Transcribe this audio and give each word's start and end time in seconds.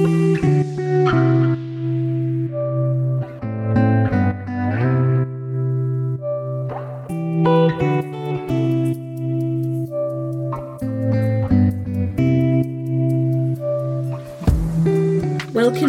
Welcome 0.00 0.32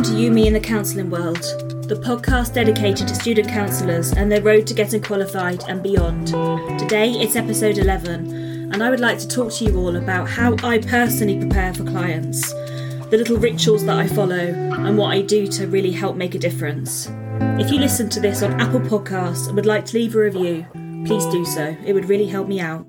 to 0.04 0.14
You, 0.14 0.30
Me 0.30 0.48
and 0.48 0.56
the 0.56 0.60
Counselling 0.62 1.10
World, 1.10 1.38
the 1.88 1.96
podcast 2.04 2.54
dedicated 2.54 3.08
to 3.08 3.16
student 3.16 3.48
counsellors 3.48 4.12
and 4.12 4.30
their 4.30 4.42
road 4.42 4.68
to 4.68 4.74
getting 4.74 5.02
qualified 5.02 5.64
and 5.70 5.82
beyond. 5.82 6.28
Today 6.78 7.12
it's 7.12 7.38
episode 7.38 7.78
11, 7.78 8.74
and 8.74 8.84
I 8.84 8.90
would 8.90 9.00
like 9.00 9.20
to 9.20 9.28
talk 9.28 9.54
to 9.54 9.64
you 9.64 9.78
all 9.78 9.96
about 9.96 10.30
how 10.30 10.58
I 10.64 10.80
personally 10.80 11.40
prepare 11.40 11.74
for 11.74 11.86
clients, 11.86 12.54
the 13.12 13.18
little 13.18 13.36
rituals 13.36 13.84
that 13.84 13.98
I 13.98 14.08
follow, 14.08 14.38
and 14.38 14.98
what 14.98 15.12
I 15.12 15.22
do 15.22 15.46
to 15.46 15.68
really 15.68 15.92
help 15.92 16.16
make 16.16 16.34
a 16.34 16.40
difference. 16.40 17.10
If 17.60 17.70
you 17.70 17.78
listen 17.78 18.08
to 18.08 18.22
this 18.22 18.42
on 18.42 18.60
Apple 18.62 18.80
Podcasts 18.80 19.48
and 19.48 19.56
would 19.58 19.66
like 19.66 19.84
to 19.88 19.98
leave 19.98 20.16
a 20.16 20.20
review, 20.20 20.66
please 21.06 21.26
do 21.26 21.44
so. 21.44 21.76
It 21.86 21.92
would 21.92 22.08
really 22.08 22.28
help 22.28 22.48
me 22.48 22.62
out. 22.62 22.88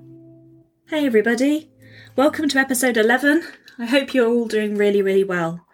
Hey 0.87 1.05
everybody, 1.05 1.73
welcome 2.15 2.47
to 2.47 2.57
episode 2.57 2.95
11. 2.95 3.43
I 3.77 3.85
hope 3.85 4.13
you're 4.13 4.29
all 4.29 4.47
doing 4.47 4.77
really, 4.77 5.01
really 5.01 5.25
well. 5.25 5.65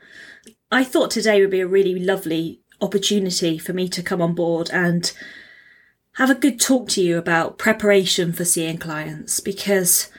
I 0.72 0.84
thought 0.84 1.12
today 1.12 1.40
would 1.42 1.52
be 1.52 1.60
a 1.60 1.68
really 1.68 2.00
lovely 2.00 2.64
opportunity 2.82 3.60
for 3.60 3.74
me 3.74 3.88
to 3.90 4.02
come 4.02 4.20
on 4.20 4.34
board 4.34 4.72
and 4.74 5.14
have 6.14 6.32
a 6.32 6.36
good 6.36 6.60
talk 6.60 6.90
to 6.90 7.04
you 7.04 7.20
about 7.20 7.60
preparation 7.60 8.34
for 8.34 8.46
seeing 8.46 8.80
clients 8.80 9.42
because 9.42 10.10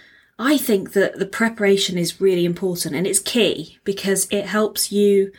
I 0.43 0.57
think 0.57 0.95
that 0.95 1.19
the 1.19 1.27
preparation 1.27 1.99
is 1.99 2.19
really 2.19 2.47
important 2.47 2.95
and 2.95 3.07
it's 3.07 3.19
key 3.19 3.79
because 3.85 4.27
it 4.31 4.47
helps 4.47 4.91
you 4.91 5.33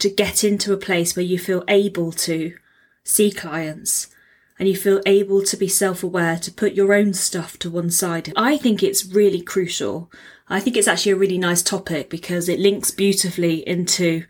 to 0.00 0.10
get 0.10 0.42
into 0.42 0.72
a 0.72 0.76
place 0.76 1.14
where 1.14 1.24
you 1.24 1.38
feel 1.38 1.62
able 1.68 2.10
to 2.10 2.56
see 3.04 3.30
clients 3.30 4.08
and 4.58 4.68
you 4.68 4.74
feel 4.74 5.00
able 5.06 5.44
to 5.44 5.56
be 5.56 5.68
self 5.68 6.02
aware 6.02 6.36
to 6.38 6.50
put 6.50 6.72
your 6.72 6.92
own 6.92 7.14
stuff 7.14 7.60
to 7.60 7.70
one 7.70 7.92
side. 7.92 8.32
I 8.34 8.56
think 8.56 8.82
it's 8.82 9.06
really 9.06 9.40
crucial. 9.40 10.10
I 10.48 10.58
think 10.58 10.76
it's 10.76 10.88
actually 10.88 11.12
a 11.12 11.16
really 11.16 11.38
nice 11.38 11.62
topic 11.62 12.10
because 12.10 12.48
it 12.48 12.58
links 12.58 12.90
beautifully 12.90 13.66
into 13.68 14.24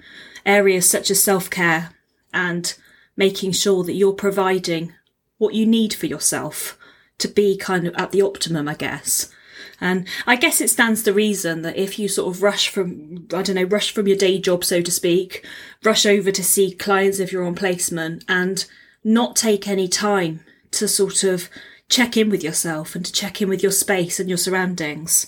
areas 0.44 0.86
such 0.86 1.10
as 1.10 1.24
self 1.24 1.48
care 1.48 1.94
and 2.34 2.76
making 3.16 3.52
sure 3.52 3.84
that 3.84 3.94
you're 3.94 4.12
providing 4.12 4.92
what 5.38 5.54
you 5.54 5.64
need 5.64 5.94
for 5.94 6.04
yourself 6.04 6.76
to 7.16 7.26
be 7.26 7.56
kind 7.56 7.86
of 7.86 7.94
at 7.94 8.12
the 8.12 8.20
optimum, 8.20 8.68
I 8.68 8.74
guess. 8.74 9.32
And 9.80 10.06
I 10.26 10.36
guess 10.36 10.60
it 10.60 10.70
stands 10.70 11.02
to 11.02 11.12
reason 11.12 11.62
that 11.62 11.76
if 11.76 11.98
you 11.98 12.08
sort 12.08 12.34
of 12.34 12.42
rush 12.42 12.68
from, 12.68 13.26
I 13.32 13.42
don't 13.42 13.56
know, 13.56 13.64
rush 13.64 13.92
from 13.92 14.06
your 14.06 14.16
day 14.16 14.38
job, 14.38 14.64
so 14.64 14.80
to 14.82 14.90
speak, 14.90 15.44
rush 15.82 16.06
over 16.06 16.30
to 16.30 16.44
see 16.44 16.72
clients 16.72 17.18
if 17.18 17.32
you're 17.32 17.44
on 17.44 17.54
placement 17.54 18.24
and 18.28 18.64
not 19.02 19.36
take 19.36 19.66
any 19.66 19.88
time 19.88 20.40
to 20.72 20.86
sort 20.86 21.24
of 21.24 21.48
check 21.88 22.16
in 22.16 22.30
with 22.30 22.44
yourself 22.44 22.94
and 22.94 23.04
to 23.04 23.12
check 23.12 23.42
in 23.42 23.48
with 23.48 23.62
your 23.62 23.72
space 23.72 24.20
and 24.20 24.28
your 24.28 24.38
surroundings. 24.38 25.26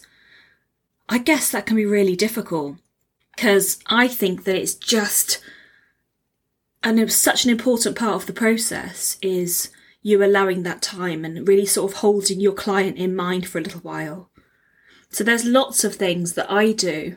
I 1.09 1.19
guess 1.19 1.51
that 1.51 1.67
can 1.67 1.77
be 1.77 1.85
really 1.87 2.17
difficult 2.17 2.77
because 3.35 3.81
I 3.87 4.09
think 4.09 4.45
that 4.45 4.57
it's 4.57 4.75
just 4.75 5.43
and 6.83 6.99
it's 6.99 7.15
such 7.15 7.45
an 7.45 7.51
important 7.51 7.97
part 7.97 8.15
of 8.15 8.27
the 8.27 8.33
process 8.33 9.17
is 9.23 9.71
you 10.03 10.23
allowing 10.23 10.63
that 10.63 10.83
time 10.83 11.25
and 11.25 11.47
really 11.47 11.67
sort 11.67 11.91
of 11.91 11.99
holding 11.99 12.41
your 12.41 12.53
client 12.53 12.97
in 12.97 13.15
mind 13.15 13.47
for 13.47 13.59
a 13.59 13.63
little 13.63 13.81
while. 13.81 14.31
So 15.11 15.23
there's 15.23 15.45
lots 15.45 15.85
of 15.85 15.95
things 15.95 16.35
that 16.35 16.51
I 16.51 16.73
do 16.73 17.17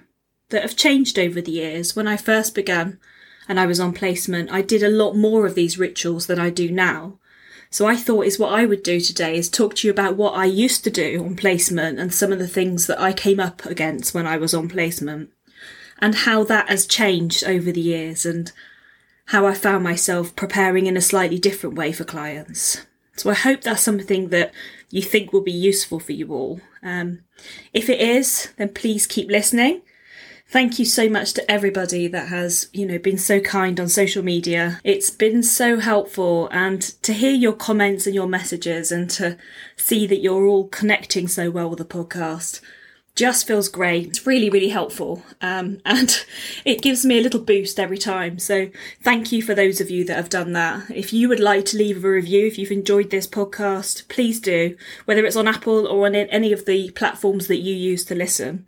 that 0.50 0.62
have 0.62 0.76
changed 0.76 1.18
over 1.18 1.42
the 1.42 1.52
years. 1.52 1.96
When 1.96 2.08
I 2.08 2.18
first 2.18 2.54
began 2.54 3.00
and 3.48 3.60
I 3.60 3.66
was 3.66 3.80
on 3.80 3.94
placement, 3.94 4.52
I 4.52 4.62
did 4.62 4.84
a 4.84 4.90
lot 4.90 5.16
more 5.16 5.46
of 5.46 5.56
these 5.56 5.80
rituals 5.80 6.28
than 6.28 6.40
I 6.40 6.50
do 6.50 6.72
now. 6.72 7.20
So 7.70 7.88
I 7.88 7.96
thought 7.96 8.26
is 8.26 8.40
what 8.40 8.54
I 8.54 8.66
would 8.66 8.84
do 8.84 9.00
today 9.00 9.38
is 9.38 9.50
talk 9.50 9.76
to 9.76 9.88
you 9.88 9.92
about 9.92 10.16
what 10.16 10.36
I 10.36 10.46
used 10.46 10.84
to 10.84 10.92
do 10.92 11.24
on 11.26 11.36
placement 11.36 12.00
and 12.00 12.14
some 12.14 12.32
of 12.32 12.40
the 12.40 12.48
things 12.48 12.88
that 12.88 13.02
I 13.02 13.12
came 13.12 13.40
up 13.40 13.66
against 13.66 14.14
when 14.14 14.28
I 14.28 14.38
was 14.38 14.54
on 14.54 14.70
placement 14.70 15.32
and 16.00 16.16
how 16.16 16.44
that 16.44 16.70
has 16.70 16.86
changed 16.86 17.44
over 17.44 17.72
the 17.72 17.82
years 17.82 18.26
and 18.26 18.52
how 19.26 19.46
I 19.46 19.54
found 19.54 19.84
myself 19.84 20.36
preparing 20.36 20.86
in 20.86 20.98
a 20.98 21.02
slightly 21.02 21.40
different 21.40 21.76
way 21.76 21.92
for 21.92 22.04
clients. 22.04 22.86
So 23.18 23.30
I 23.30 23.34
hope 23.34 23.62
that's 23.62 23.82
something 23.82 24.30
that 24.30 24.54
you 24.90 25.02
think 25.02 25.32
will 25.32 25.42
be 25.42 25.52
useful 25.52 26.00
for 26.00 26.12
you 26.12 26.34
all. 26.34 26.60
Um, 26.84 27.22
if 27.74 27.90
it 27.90 28.00
is, 28.00 28.54
then 28.58 28.70
please 28.70 29.08
keep 29.08 29.30
listening. 29.30 29.82
Thank 30.48 30.78
you 30.78 30.86
so 30.86 31.10
much 31.10 31.34
to 31.34 31.52
everybody 31.52 32.08
that 32.08 32.28
has, 32.28 32.70
you 32.72 32.86
know, 32.86 33.00
been 33.00 33.18
so 33.18 33.40
kind 33.40 33.80
on 33.80 33.90
social 33.90 34.24
media. 34.24 34.80
It's 34.84 35.10
been 35.10 35.42
so 35.42 35.80
helpful 35.80 36.50
and 36.52 36.82
to 37.02 37.14
hear 37.14 37.32
your 37.32 37.54
comments 37.54 38.06
and 38.06 38.14
your 38.14 38.28
messages 38.28 38.92
and 38.92 39.10
to 39.12 39.38
see 39.76 40.06
that 40.06 40.22
you're 40.22 40.46
all 40.46 40.68
connecting 40.68 41.28
so 41.28 41.50
well 41.50 41.70
with 41.70 41.80
the 41.80 41.86
podcast 41.86 42.62
just 43.16 43.48
feels 43.48 43.70
great. 43.70 44.08
It's 44.08 44.28
really, 44.28 44.50
really 44.50 44.70
helpful. 44.70 45.24
Um, 45.42 45.80
and 45.86 46.26
it 46.66 46.82
gives 46.82 47.06
me 47.06 47.20
a 47.20 47.22
little 47.22 47.40
boost 47.40 47.80
every 47.80 47.98
time. 47.98 48.40
So 48.40 48.70
thank 49.02 49.32
you 49.32 49.42
for 49.42 49.56
those 49.56 49.80
of 49.80 49.90
you 49.90 50.04
that 50.06 50.18
have 50.18 50.30
done 50.30 50.54
that. 50.54 50.90
If 50.92 51.14
you 51.14 51.30
would 51.30 51.40
like 51.40 51.66
to 51.66 51.78
leave 51.78 52.04
a 52.04 52.10
review, 52.10 52.48
if 52.48 52.58
you've 52.58 52.72
enjoyed 52.72 53.10
this 53.10 53.28
podcast, 53.28 54.08
please 54.10 54.40
do, 54.40 54.78
whether 55.06 55.26
it's 55.26 55.38
on 55.38 55.48
Apple 55.48 55.88
or 55.88 56.06
on 56.06 56.16
any 56.16 56.52
of 56.52 56.66
the 56.66 56.92
platforms 56.92 57.48
that 57.48 57.60
you 57.60 57.74
use 57.74 58.04
to 58.06 58.16
listen. 58.16 58.66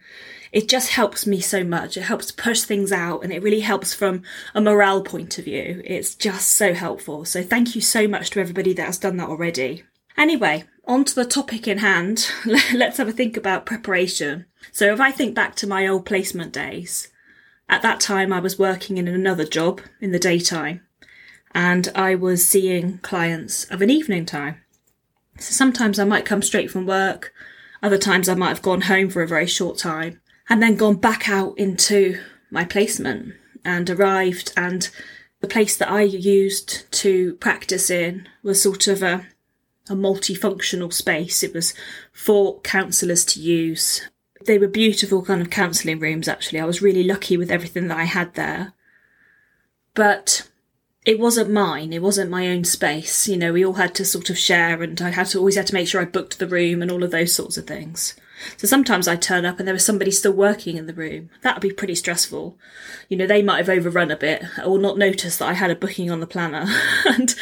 It 0.54 0.70
just 0.70 0.92
helps 0.92 1.28
me 1.28 1.42
so 1.42 1.66
much. 1.66 1.98
It 1.98 2.04
helps 2.04 2.32
push 2.32 2.62
things 2.62 2.94
out 2.94 3.24
and 3.24 3.34
it 3.34 3.44
really 3.44 3.60
helps 3.60 3.94
from 3.94 4.24
a 4.56 4.62
morale 4.62 5.04
point 5.04 5.38
of 5.38 5.46
view. 5.46 5.82
It's 5.84 6.16
just 6.16 6.52
so 6.52 6.74
helpful. 6.74 7.26
So 7.26 7.44
thank 7.44 7.76
you 7.76 7.82
so 7.82 8.08
much 8.08 8.30
to 8.32 8.40
everybody 8.40 8.74
that 8.74 8.86
has 8.86 8.98
done 8.98 9.18
that 9.18 9.28
already. 9.28 9.84
Anyway, 10.18 10.64
on 10.88 11.04
to 11.04 11.14
the 11.14 11.26
topic 11.26 11.68
in 11.68 11.80
hand. 11.80 12.28
Let's 12.74 12.98
have 12.98 13.08
a 13.08 13.12
think 13.12 13.38
about 13.38 13.66
preparation. 13.66 14.46
So 14.72 14.92
if 14.92 15.00
I 15.00 15.12
think 15.12 15.36
back 15.36 15.56
to 15.56 15.68
my 15.68 15.88
old 15.88 16.06
placement 16.06 16.54
days, 16.54 17.10
at 17.70 17.82
that 17.84 18.00
time 18.00 18.34
I 18.34 18.40
was 18.40 18.58
working 18.58 18.98
in 18.98 19.08
another 19.08 19.46
job 19.46 19.82
in 20.02 20.12
the 20.12 20.20
daytime 20.20 20.82
and 21.54 21.90
I 21.94 22.16
was 22.16 22.46
seeing 22.46 22.98
clients 23.00 23.66
of 23.66 23.82
an 23.82 23.90
evening 23.90 24.26
time. 24.26 24.62
So 25.38 25.52
sometimes 25.54 26.00
I 26.00 26.04
might 26.04 26.26
come 26.26 26.42
straight 26.42 26.72
from 26.72 26.88
work, 26.88 27.34
other 27.84 27.98
times 27.98 28.28
I 28.28 28.34
might 28.34 28.50
have 28.50 28.62
gone 28.62 28.82
home 28.82 29.10
for 29.10 29.22
a 29.22 29.28
very 29.28 29.46
short 29.46 29.78
time 29.78 30.20
and 30.50 30.64
then 30.64 30.76
gone 30.76 30.96
back 30.96 31.30
out 31.30 31.58
into 31.58 32.20
my 32.50 32.66
placement 32.66 33.36
and 33.64 33.90
arrived 33.90 34.54
and 34.58 34.90
the 35.42 35.48
place 35.48 35.78
that 35.78 35.92
I 35.92 36.02
used 36.02 36.92
to 36.94 37.36
practice 37.36 37.92
in 37.92 38.28
was 38.42 38.62
sort 38.62 38.88
of 38.88 39.04
a 39.04 39.28
a 39.90 39.96
multifunctional 39.96 40.92
space. 40.92 41.44
It 41.44 41.54
was 41.54 41.74
for 42.12 42.60
counsellors 42.62 43.26
to 43.26 43.40
use. 43.40 44.02
They 44.46 44.58
were 44.58 44.68
beautiful 44.68 45.24
kind 45.24 45.42
of 45.42 45.50
counselling 45.50 46.00
rooms, 46.00 46.28
actually. 46.28 46.60
I 46.60 46.66
was 46.66 46.82
really 46.82 47.04
lucky 47.04 47.38
with 47.38 47.52
everything 47.52 47.88
that 47.88 47.98
I 47.98 48.06
had 48.06 48.34
there. 48.36 48.74
But 49.94 50.48
it 51.06 51.20
wasn't 51.20 51.50
mine. 51.50 51.94
It 51.94 52.02
wasn't 52.02 52.30
my 52.30 52.48
own 52.48 52.66
space. 52.66 53.28
You 53.28 53.38
know, 53.38 53.54
we 53.54 53.66
all 53.66 53.74
had 53.74 53.96
to 53.96 54.06
sort 54.06 54.30
of 54.30 54.38
share 54.38 54.84
and 54.84 55.02
I 55.02 55.12
had 55.12 55.28
to 55.28 55.40
always 55.40 55.56
had 55.56 55.68
to 55.68 55.74
make 55.74 55.88
sure 55.88 56.02
I 56.02 56.06
booked 56.06 56.38
the 56.38 56.48
room 56.48 56.82
and 56.82 56.92
all 56.92 57.04
of 57.04 57.12
those 57.12 57.34
sorts 57.34 57.58
of 57.58 57.66
things. 57.66 58.14
So 58.58 58.68
sometimes 58.68 59.08
I'd 59.08 59.22
turn 59.22 59.46
up 59.46 59.60
and 59.60 59.68
there 59.68 59.74
was 59.74 59.86
somebody 59.86 60.12
still 60.12 60.34
working 60.34 60.78
in 60.78 60.88
the 60.88 60.94
room. 60.94 61.30
That 61.42 61.56
would 61.56 61.62
be 61.62 61.72
pretty 61.72 61.96
stressful. 61.96 62.58
You 63.10 63.18
know, 63.18 63.28
they 63.28 63.42
might 63.42 63.58
have 63.58 63.70
overrun 63.70 64.12
a 64.12 64.18
bit 64.18 64.44
or 64.66 64.78
not 64.80 64.98
noticed 64.98 65.40
that 65.40 65.50
I 65.50 65.54
had 65.54 65.72
a 65.72 65.76
booking 65.76 66.12
on 66.12 66.20
the 66.20 66.28
planner. 66.28 66.66
and 67.06 67.36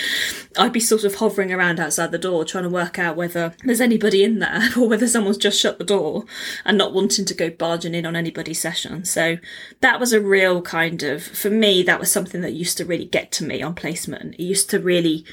I'd 0.57 0.73
be 0.73 0.79
sort 0.79 1.03
of 1.03 1.15
hovering 1.15 1.51
around 1.51 1.79
outside 1.79 2.11
the 2.11 2.17
door 2.17 2.45
trying 2.45 2.63
to 2.63 2.69
work 2.69 2.97
out 2.97 3.15
whether 3.15 3.53
there's 3.63 3.81
anybody 3.81 4.23
in 4.23 4.39
there 4.39 4.69
or 4.77 4.87
whether 4.87 5.07
someone's 5.07 5.37
just 5.37 5.59
shut 5.59 5.77
the 5.77 5.83
door 5.83 6.25
and 6.63 6.77
not 6.77 6.93
wanting 6.93 7.25
to 7.25 7.33
go 7.33 7.49
barging 7.49 7.93
in 7.93 8.05
on 8.05 8.15
anybody's 8.15 8.59
session. 8.59 9.05
So 9.05 9.37
that 9.81 9.99
was 9.99 10.13
a 10.13 10.21
real 10.21 10.61
kind 10.61 11.03
of, 11.03 11.23
for 11.23 11.49
me, 11.49 11.83
that 11.83 11.99
was 11.99 12.11
something 12.11 12.41
that 12.41 12.53
used 12.53 12.77
to 12.77 12.85
really 12.85 13.05
get 13.05 13.31
to 13.33 13.43
me 13.43 13.61
on 13.61 13.75
placement. 13.75 14.35
It 14.35 14.43
used 14.43 14.69
to 14.69 14.79
really 14.79 15.25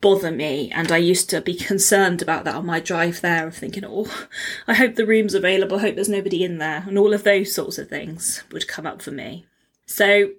bother 0.00 0.30
me 0.30 0.70
and 0.74 0.90
I 0.90 0.96
used 0.96 1.28
to 1.30 1.40
be 1.40 1.54
concerned 1.54 2.22
about 2.22 2.44
that 2.44 2.54
on 2.54 2.66
my 2.66 2.80
drive 2.80 3.20
there 3.20 3.46
of 3.46 3.56
thinking, 3.56 3.84
oh, 3.86 4.26
I 4.66 4.74
hope 4.74 4.94
the 4.94 5.06
room's 5.06 5.34
available, 5.34 5.78
I 5.78 5.82
hope 5.82 5.94
there's 5.94 6.08
nobody 6.08 6.42
in 6.42 6.58
there 6.58 6.84
and 6.86 6.98
all 6.98 7.12
of 7.12 7.24
those 7.24 7.54
sorts 7.54 7.78
of 7.78 7.88
things 7.88 8.42
would 8.52 8.68
come 8.68 8.86
up 8.86 9.02
for 9.02 9.10
me. 9.10 9.46
So 9.86 10.30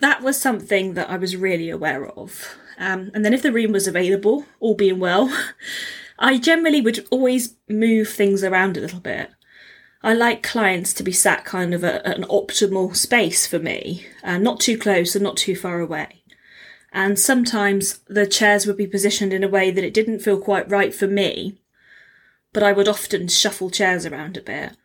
that 0.00 0.22
was 0.22 0.40
something 0.40 0.94
that 0.94 1.10
I 1.10 1.16
was 1.16 1.36
really 1.36 1.70
aware 1.70 2.06
of. 2.06 2.56
Um, 2.78 3.10
and 3.14 3.24
then 3.24 3.34
if 3.34 3.42
the 3.42 3.52
room 3.52 3.72
was 3.72 3.86
available, 3.86 4.46
all 4.60 4.74
being 4.74 4.98
well, 4.98 5.36
I 6.18 6.38
generally 6.38 6.80
would 6.80 7.06
always 7.10 7.56
move 7.68 8.08
things 8.08 8.44
around 8.44 8.76
a 8.76 8.80
little 8.80 9.00
bit. 9.00 9.30
I 10.04 10.14
like 10.14 10.42
clients 10.42 10.92
to 10.94 11.04
be 11.04 11.12
sat 11.12 11.44
kind 11.44 11.74
of 11.74 11.84
at, 11.84 12.04
an 12.04 12.24
optimal 12.24 12.96
space 12.96 13.46
for 13.46 13.60
me, 13.60 14.06
uh, 14.24 14.38
not 14.38 14.58
too 14.58 14.76
close 14.76 15.14
and 15.14 15.22
not 15.22 15.36
too 15.36 15.54
far 15.54 15.80
away 15.80 16.21
and 16.92 17.18
sometimes 17.18 18.00
the 18.06 18.26
chairs 18.26 18.66
would 18.66 18.76
be 18.76 18.86
positioned 18.86 19.32
in 19.32 19.42
a 19.42 19.48
way 19.48 19.70
that 19.70 19.84
it 19.84 19.94
didn't 19.94 20.20
feel 20.20 20.38
quite 20.38 20.70
right 20.70 20.94
for 20.94 21.06
me, 21.06 21.58
but 22.52 22.62
I 22.62 22.72
would 22.72 22.88
often 22.88 23.28
shuffle 23.28 23.70
chairs 23.70 24.04
around 24.04 24.36
a 24.36 24.42
bit. 24.42 24.76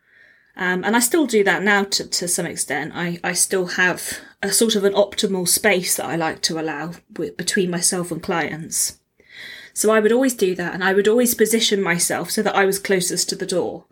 Um, 0.56 0.82
and 0.84 0.96
I 0.96 1.00
still 1.00 1.26
do 1.26 1.44
that 1.44 1.62
now 1.62 1.84
to, 1.84 2.08
to 2.08 2.26
some 2.26 2.46
extent. 2.46 2.92
I, 2.94 3.20
I 3.22 3.32
still 3.32 3.66
have 3.66 4.18
a 4.42 4.50
sort 4.50 4.74
of 4.74 4.84
an 4.84 4.94
optimal 4.94 5.46
space 5.46 5.96
that 5.96 6.06
I 6.06 6.16
like 6.16 6.42
to 6.42 6.58
allow 6.58 6.94
between 7.12 7.70
myself 7.70 8.10
and 8.10 8.22
clients. 8.22 8.98
So 9.72 9.92
I 9.92 10.00
would 10.00 10.10
always 10.10 10.34
do 10.34 10.56
that 10.56 10.74
and 10.74 10.82
I 10.82 10.94
would 10.94 11.06
always 11.06 11.36
position 11.36 11.80
myself 11.80 12.32
so 12.32 12.42
that 12.42 12.56
I 12.56 12.64
was 12.64 12.80
closest 12.80 13.28
to 13.28 13.36
the 13.36 13.46
door 13.46 13.84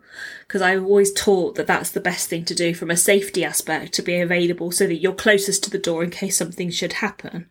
because 0.45 0.61
I 0.61 0.75
was 0.75 0.83
always 0.83 1.13
taught 1.13 1.55
that 1.55 1.67
that's 1.67 1.91
the 1.91 2.01
best 2.01 2.27
thing 2.27 2.43
to 2.45 2.55
do 2.55 2.73
from 2.73 2.91
a 2.91 2.97
safety 2.97 3.45
aspect 3.45 3.93
to 3.93 4.01
be 4.01 4.19
available 4.19 4.71
so 4.71 4.87
that 4.87 4.97
you're 4.97 5.13
closest 5.13 5.63
to 5.63 5.69
the 5.69 5.77
door 5.77 6.03
in 6.03 6.09
case 6.09 6.35
something 6.35 6.69
should 6.71 6.93
happen. 6.93 7.49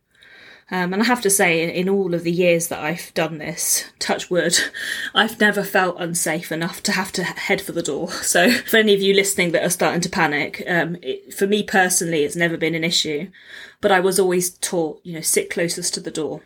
Um, 0.69 0.93
and 0.93 1.01
I 1.01 1.07
have 1.07 1.21
to 1.21 1.31
say, 1.31 1.73
in 1.73 1.89
all 1.89 2.13
of 2.13 2.25
the 2.25 2.33
years 2.33 2.69
that 2.69 2.81
I've 2.81 3.15
done 3.15 3.39
this, 3.39 3.85
touch 4.01 4.31
wood, 4.31 4.59
I've 5.15 5.39
never 5.39 5.63
felt 5.63 6.01
unsafe 6.01 6.51
enough 6.51 6.83
to 6.85 6.93
have 6.93 7.13
to 7.13 7.23
head 7.23 7.61
for 7.61 7.73
the 7.73 7.83
door. 7.83 8.09
So, 8.27 8.51
for 8.51 8.79
any 8.79 8.93
of 8.93 9.01
you 9.01 9.15
listening 9.15 9.53
that 9.53 9.65
are 9.65 9.71
starting 9.71 10.01
to 10.01 10.09
panic, 10.09 10.65
um, 10.67 10.97
it, 11.03 11.33
for 11.33 11.47
me 11.47 11.63
personally, 11.63 12.25
it's 12.25 12.35
never 12.35 12.57
been 12.57 12.75
an 12.75 12.83
issue. 12.83 13.31
But 13.81 13.93
I 13.93 14.01
was 14.01 14.19
always 14.19 14.59
taught, 14.59 15.01
you 15.05 15.15
know, 15.15 15.21
sit 15.21 15.49
closest 15.49 15.95
to 15.95 16.01
the 16.01 16.11
door. 16.11 16.43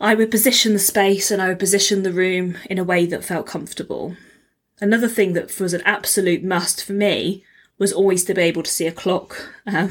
I 0.00 0.14
would 0.14 0.30
position 0.30 0.72
the 0.72 0.78
space 0.78 1.30
and 1.30 1.42
I 1.42 1.48
would 1.48 1.58
position 1.58 2.04
the 2.04 2.12
room 2.12 2.56
in 2.70 2.78
a 2.78 2.84
way 2.84 3.06
that 3.06 3.24
felt 3.24 3.46
comfortable. 3.46 4.16
Another 4.80 5.08
thing 5.08 5.32
that 5.32 5.58
was 5.58 5.74
an 5.74 5.82
absolute 5.84 6.44
must 6.44 6.84
for 6.84 6.92
me 6.92 7.44
was 7.78 7.92
always 7.92 8.24
to 8.24 8.34
be 8.34 8.42
able 8.42 8.62
to 8.62 8.70
see 8.70 8.86
a 8.86 8.92
clock. 8.92 9.52
Um, 9.66 9.90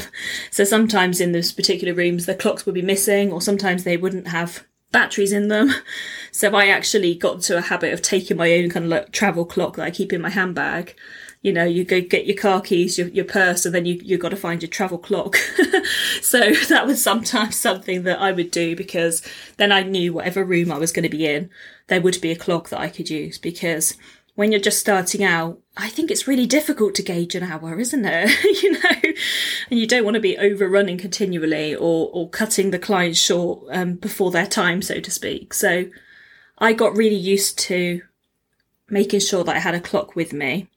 so 0.51 0.63
sometimes 0.63 1.19
in 1.19 1.31
those 1.31 1.51
particular 1.51 1.93
rooms, 1.93 2.25
the 2.25 2.35
clocks 2.35 2.65
would 2.65 2.75
be 2.75 2.81
missing, 2.81 3.31
or 3.31 3.41
sometimes 3.41 3.83
they 3.83 3.97
wouldn't 3.97 4.27
have 4.27 4.65
batteries 4.91 5.33
in 5.33 5.49
them. 5.49 5.71
So 6.31 6.55
I 6.55 6.67
actually 6.67 7.13
got 7.13 7.41
to 7.41 7.57
a 7.57 7.61
habit 7.61 7.93
of 7.93 8.01
taking 8.01 8.37
my 8.37 8.53
own 8.53 8.69
kind 8.69 8.85
of 8.85 8.91
like 8.91 9.11
travel 9.11 9.45
clock 9.45 9.75
that 9.75 9.83
I 9.83 9.91
keep 9.91 10.13
in 10.13 10.21
my 10.21 10.29
handbag. 10.29 10.95
You 11.41 11.51
know, 11.51 11.65
you 11.65 11.83
go 11.83 11.99
get 11.99 12.25
your 12.25 12.37
car 12.37 12.61
keys, 12.61 12.97
your, 12.97 13.09
your 13.09 13.25
purse, 13.25 13.65
and 13.65 13.75
then 13.75 13.85
you, 13.85 13.99
you've 14.01 14.21
got 14.21 14.29
to 14.29 14.35
find 14.35 14.61
your 14.61 14.69
travel 14.69 14.97
clock. 14.97 15.35
so 16.21 16.53
that 16.69 16.87
was 16.87 17.03
sometimes 17.03 17.55
something 17.57 18.03
that 18.03 18.19
I 18.19 18.31
would 18.31 18.49
do 18.49 18.75
because 18.75 19.21
then 19.57 19.71
I 19.71 19.83
knew 19.83 20.13
whatever 20.13 20.43
room 20.43 20.71
I 20.71 20.77
was 20.77 20.91
going 20.93 21.03
to 21.03 21.09
be 21.09 21.27
in, 21.27 21.49
there 21.87 22.01
would 22.01 22.21
be 22.21 22.31
a 22.31 22.35
clock 22.35 22.69
that 22.69 22.79
I 22.79 22.89
could 22.89 23.09
use 23.09 23.37
because 23.37 23.97
when 24.35 24.51
you're 24.51 24.61
just 24.61 24.79
starting 24.79 25.23
out, 25.23 25.59
I 25.77 25.89
think 25.89 26.09
it's 26.09 26.27
really 26.27 26.45
difficult 26.45 26.95
to 26.95 27.03
gauge 27.03 27.35
an 27.35 27.43
hour, 27.43 27.79
isn't 27.79 28.05
it? 28.05 28.43
you 28.63 28.71
know, 28.71 29.13
and 29.69 29.79
you 29.79 29.85
don't 29.85 30.03
want 30.03 30.15
to 30.15 30.21
be 30.21 30.37
overrunning 30.37 30.97
continually 30.97 31.75
or, 31.75 32.09
or 32.11 32.29
cutting 32.29 32.71
the 32.71 32.79
client 32.79 33.15
short 33.15 33.65
um, 33.69 33.93
before 33.95 34.31
their 34.31 34.47
time, 34.47 34.81
so 34.81 34.99
to 34.99 35.11
speak. 35.11 35.53
So 35.53 35.85
I 36.57 36.73
got 36.73 36.95
really 36.95 37.15
used 37.15 37.59
to 37.59 38.01
making 38.89 39.19
sure 39.19 39.43
that 39.43 39.55
I 39.55 39.59
had 39.59 39.75
a 39.75 39.79
clock 39.79 40.15
with 40.15 40.33
me. 40.33 40.69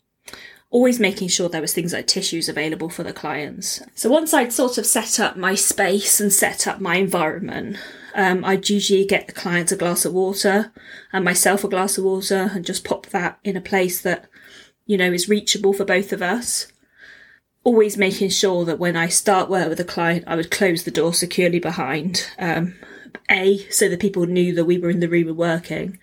Always 0.71 0.99
making 0.99 1.29
sure 1.29 1.49
there 1.49 1.61
was 1.61 1.73
things 1.73 1.93
like 1.93 2.07
tissues 2.07 2.49
available 2.49 2.89
for 2.91 3.03
the 3.05 3.13
clients. 3.13 3.81
So 3.95 4.11
once 4.11 4.35
I'd 4.35 4.53
sort 4.53 4.79
of 4.79 4.87
set 4.87 5.21
up 5.21 5.37
my 5.37 5.55
space 5.55 6.21
and 6.21 6.33
set 6.33 6.67
up 6.67 6.81
my 6.81 6.97
environment, 6.97 7.77
um, 8.15 8.45
I'd 8.45 8.69
usually 8.69 9.05
get 9.05 9.27
the 9.27 9.33
clients 9.33 9.71
a 9.71 9.77
glass 9.77 10.05
of 10.05 10.13
water 10.13 10.73
and 11.13 11.25
myself 11.25 11.63
a 11.63 11.69
glass 11.69 11.99
of 11.99 12.05
water 12.05 12.51
and 12.53 12.65
just 12.65 12.85
pop 12.85 13.07
that 13.07 13.39
in 13.45 13.57
a 13.57 13.61
place 13.61 14.01
that, 14.03 14.29
you 14.87 14.97
know, 14.97 15.13
is 15.13 15.29
reachable 15.29 15.73
for 15.73 15.85
both 15.85 16.13
of 16.13 16.21
us. 16.21 16.67
Always 17.63 17.97
making 17.97 18.31
sure 18.31 18.65
that 18.65 18.79
when 18.79 18.97
I 18.97 19.09
start 19.09 19.51
work 19.51 19.69
with 19.69 19.81
a 19.81 19.85
client, 19.85 20.25
I 20.27 20.35
would 20.35 20.51
close 20.51 20.85
the 20.85 20.91
door 20.91 21.15
securely 21.15 21.61
behind. 21.61 22.29
Um, 22.39 22.75
a, 23.31 23.59
so 23.71 23.89
that 23.89 24.01
people 24.01 24.27
knew 24.27 24.55
that 24.55 24.65
we 24.65 24.79
were 24.79 24.91
in 24.91 25.01
the 25.01 25.09
room 25.09 25.37
working, 25.37 25.99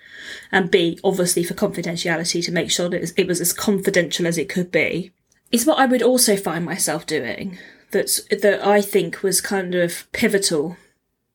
and 0.51 0.71
B, 0.71 0.99
obviously 1.03 1.43
for 1.43 1.53
confidentiality 1.53 2.43
to 2.45 2.51
make 2.51 2.71
sure 2.71 2.89
that 2.89 3.13
it 3.17 3.27
was 3.27 3.41
as 3.41 3.53
confidential 3.53 4.27
as 4.27 4.37
it 4.37 4.49
could 4.49 4.71
be, 4.71 5.11
is 5.51 5.65
what 5.65 5.79
I 5.79 5.85
would 5.85 6.01
also 6.01 6.35
find 6.35 6.65
myself 6.65 7.05
doing. 7.05 7.57
That's 7.91 8.23
that 8.29 8.65
I 8.65 8.81
think 8.81 9.21
was 9.21 9.39
kind 9.39 9.75
of 9.75 10.11
pivotal 10.11 10.77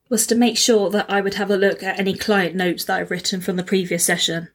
was 0.08 0.26
to 0.26 0.34
make 0.34 0.56
sure 0.56 0.90
that 0.90 1.10
I 1.10 1.20
would 1.20 1.34
have 1.34 1.50
a 1.50 1.56
look 1.56 1.82
at 1.82 1.98
any 1.98 2.14
client 2.14 2.54
notes 2.54 2.84
that 2.84 2.98
I've 2.98 3.10
written 3.10 3.40
from 3.40 3.56
the 3.56 3.62
previous 3.62 4.04
session. 4.04 4.48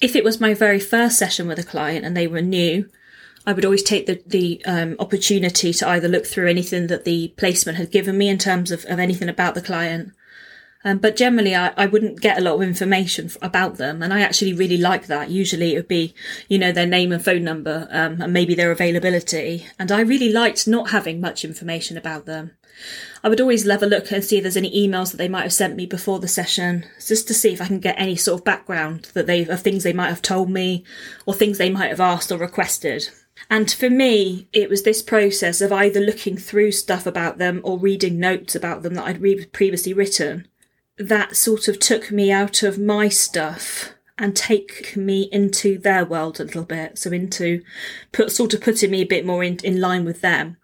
If 0.00 0.16
it 0.16 0.24
was 0.24 0.40
my 0.40 0.52
very 0.52 0.80
first 0.80 1.18
session 1.18 1.46
with 1.46 1.58
a 1.58 1.64
client 1.64 2.04
and 2.04 2.16
they 2.16 2.26
were 2.26 2.42
new, 2.42 2.88
I 3.46 3.52
would 3.52 3.64
always 3.64 3.82
take 3.82 4.06
the, 4.06 4.22
the 4.26 4.64
um, 4.64 4.96
opportunity 4.98 5.72
to 5.72 5.88
either 5.88 6.08
look 6.08 6.26
through 6.26 6.48
anything 6.48 6.86
that 6.88 7.04
the 7.04 7.28
placement 7.36 7.78
had 7.78 7.90
given 7.90 8.16
me 8.16 8.28
in 8.28 8.38
terms 8.38 8.70
of, 8.70 8.84
of 8.86 8.98
anything 8.98 9.28
about 9.28 9.54
the 9.54 9.62
client. 9.62 10.12
Um, 10.84 10.98
but 10.98 11.16
generally, 11.16 11.54
I, 11.54 11.72
I 11.76 11.86
wouldn't 11.86 12.20
get 12.20 12.38
a 12.38 12.42
lot 12.42 12.56
of 12.56 12.62
information 12.62 13.30
about 13.40 13.76
them. 13.76 14.02
And 14.02 14.12
I 14.12 14.20
actually 14.20 14.52
really 14.52 14.76
like 14.76 15.06
that. 15.06 15.30
Usually 15.30 15.72
it 15.72 15.76
would 15.76 15.88
be, 15.88 16.14
you 16.48 16.58
know, 16.58 16.72
their 16.72 16.86
name 16.86 17.10
and 17.10 17.24
phone 17.24 17.42
number, 17.42 17.88
um, 17.90 18.20
and 18.20 18.32
maybe 18.32 18.54
their 18.54 18.70
availability. 18.70 19.66
And 19.78 19.90
I 19.90 20.00
really 20.00 20.30
liked 20.30 20.68
not 20.68 20.90
having 20.90 21.20
much 21.20 21.44
information 21.44 21.96
about 21.96 22.26
them. 22.26 22.52
I 23.22 23.28
would 23.28 23.40
always 23.40 23.66
have 23.66 23.82
a 23.82 23.86
look 23.86 24.10
and 24.10 24.22
see 24.22 24.36
if 24.36 24.42
there's 24.42 24.56
any 24.56 24.88
emails 24.88 25.10
that 25.12 25.16
they 25.16 25.28
might 25.28 25.44
have 25.44 25.52
sent 25.52 25.76
me 25.76 25.86
before 25.86 26.18
the 26.18 26.28
session, 26.28 26.84
just 27.04 27.26
to 27.28 27.34
see 27.34 27.52
if 27.52 27.62
I 27.62 27.66
can 27.66 27.80
get 27.80 27.98
any 27.98 28.16
sort 28.16 28.40
of 28.40 28.44
background 28.44 29.10
that 29.14 29.26
they 29.26 29.46
of 29.46 29.62
things 29.62 29.84
they 29.84 29.92
might 29.92 30.08
have 30.08 30.22
told 30.22 30.50
me 30.50 30.84
or 31.24 31.32
things 31.32 31.56
they 31.56 31.70
might 31.70 31.90
have 31.90 32.00
asked 32.00 32.30
or 32.30 32.36
requested. 32.36 33.08
And 33.48 33.70
for 33.70 33.90
me, 33.90 34.48
it 34.52 34.68
was 34.68 34.82
this 34.82 35.02
process 35.02 35.60
of 35.60 35.72
either 35.72 36.00
looking 36.00 36.36
through 36.36 36.72
stuff 36.72 37.06
about 37.06 37.38
them 37.38 37.60
or 37.62 37.78
reading 37.78 38.18
notes 38.18 38.54
about 38.54 38.82
them 38.82 38.94
that 38.94 39.06
I'd 39.06 39.20
re- 39.20 39.46
previously 39.46 39.92
written 39.92 40.48
that 40.96 41.36
sort 41.36 41.68
of 41.68 41.78
took 41.78 42.10
me 42.10 42.30
out 42.30 42.62
of 42.62 42.78
my 42.78 43.08
stuff 43.08 43.94
and 44.18 44.36
take 44.36 44.96
me 44.96 45.28
into 45.32 45.78
their 45.78 46.04
world 46.04 46.38
a 46.38 46.44
little 46.44 46.64
bit. 46.64 46.98
So 46.98 47.10
into 47.10 47.62
put 48.12 48.30
sort 48.30 48.54
of 48.54 48.60
putting 48.60 48.90
me 48.90 49.02
a 49.02 49.06
bit 49.06 49.26
more 49.26 49.42
in, 49.42 49.58
in 49.64 49.80
line 49.80 50.04
with 50.04 50.20
them. 50.20 50.56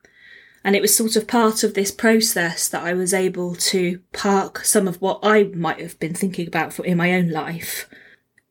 And 0.63 0.77
it 0.77 0.83
was 0.83 0.95
sort 0.95 1.17
of 1.17 1.27
part 1.27 1.65
of 1.65 1.75
this 1.75 1.91
process 1.91 2.69
that 2.69 2.85
I 2.85 2.93
was 2.93 3.15
able 3.15 3.55
to 3.57 4.01
park 4.13 4.65
some 4.65 4.87
of 4.87 5.01
what 5.01 5.19
I 5.23 5.45
might 5.45 5.81
have 5.81 5.99
been 5.99 6.15
thinking 6.15 6.47
about 6.47 6.73
for, 6.73 6.85
in 6.85 6.99
my 6.99 7.15
own 7.15 7.31
life. 7.31 7.89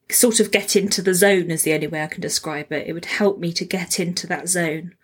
Sort 0.09 0.39
of 0.39 0.51
get 0.51 0.75
into 0.75 1.03
the 1.03 1.13
zone 1.13 1.51
is 1.51 1.61
the 1.63 1.73
only 1.73 1.85
way 1.85 2.01
I 2.01 2.07
can 2.07 2.21
describe 2.21 2.71
it. 2.71 2.87
It 2.87 2.93
would 2.93 3.05
help 3.05 3.37
me 3.37 3.53
to 3.53 3.63
get 3.63 3.99
into 3.99 4.25
that 4.25 4.49
zone. 4.49 4.95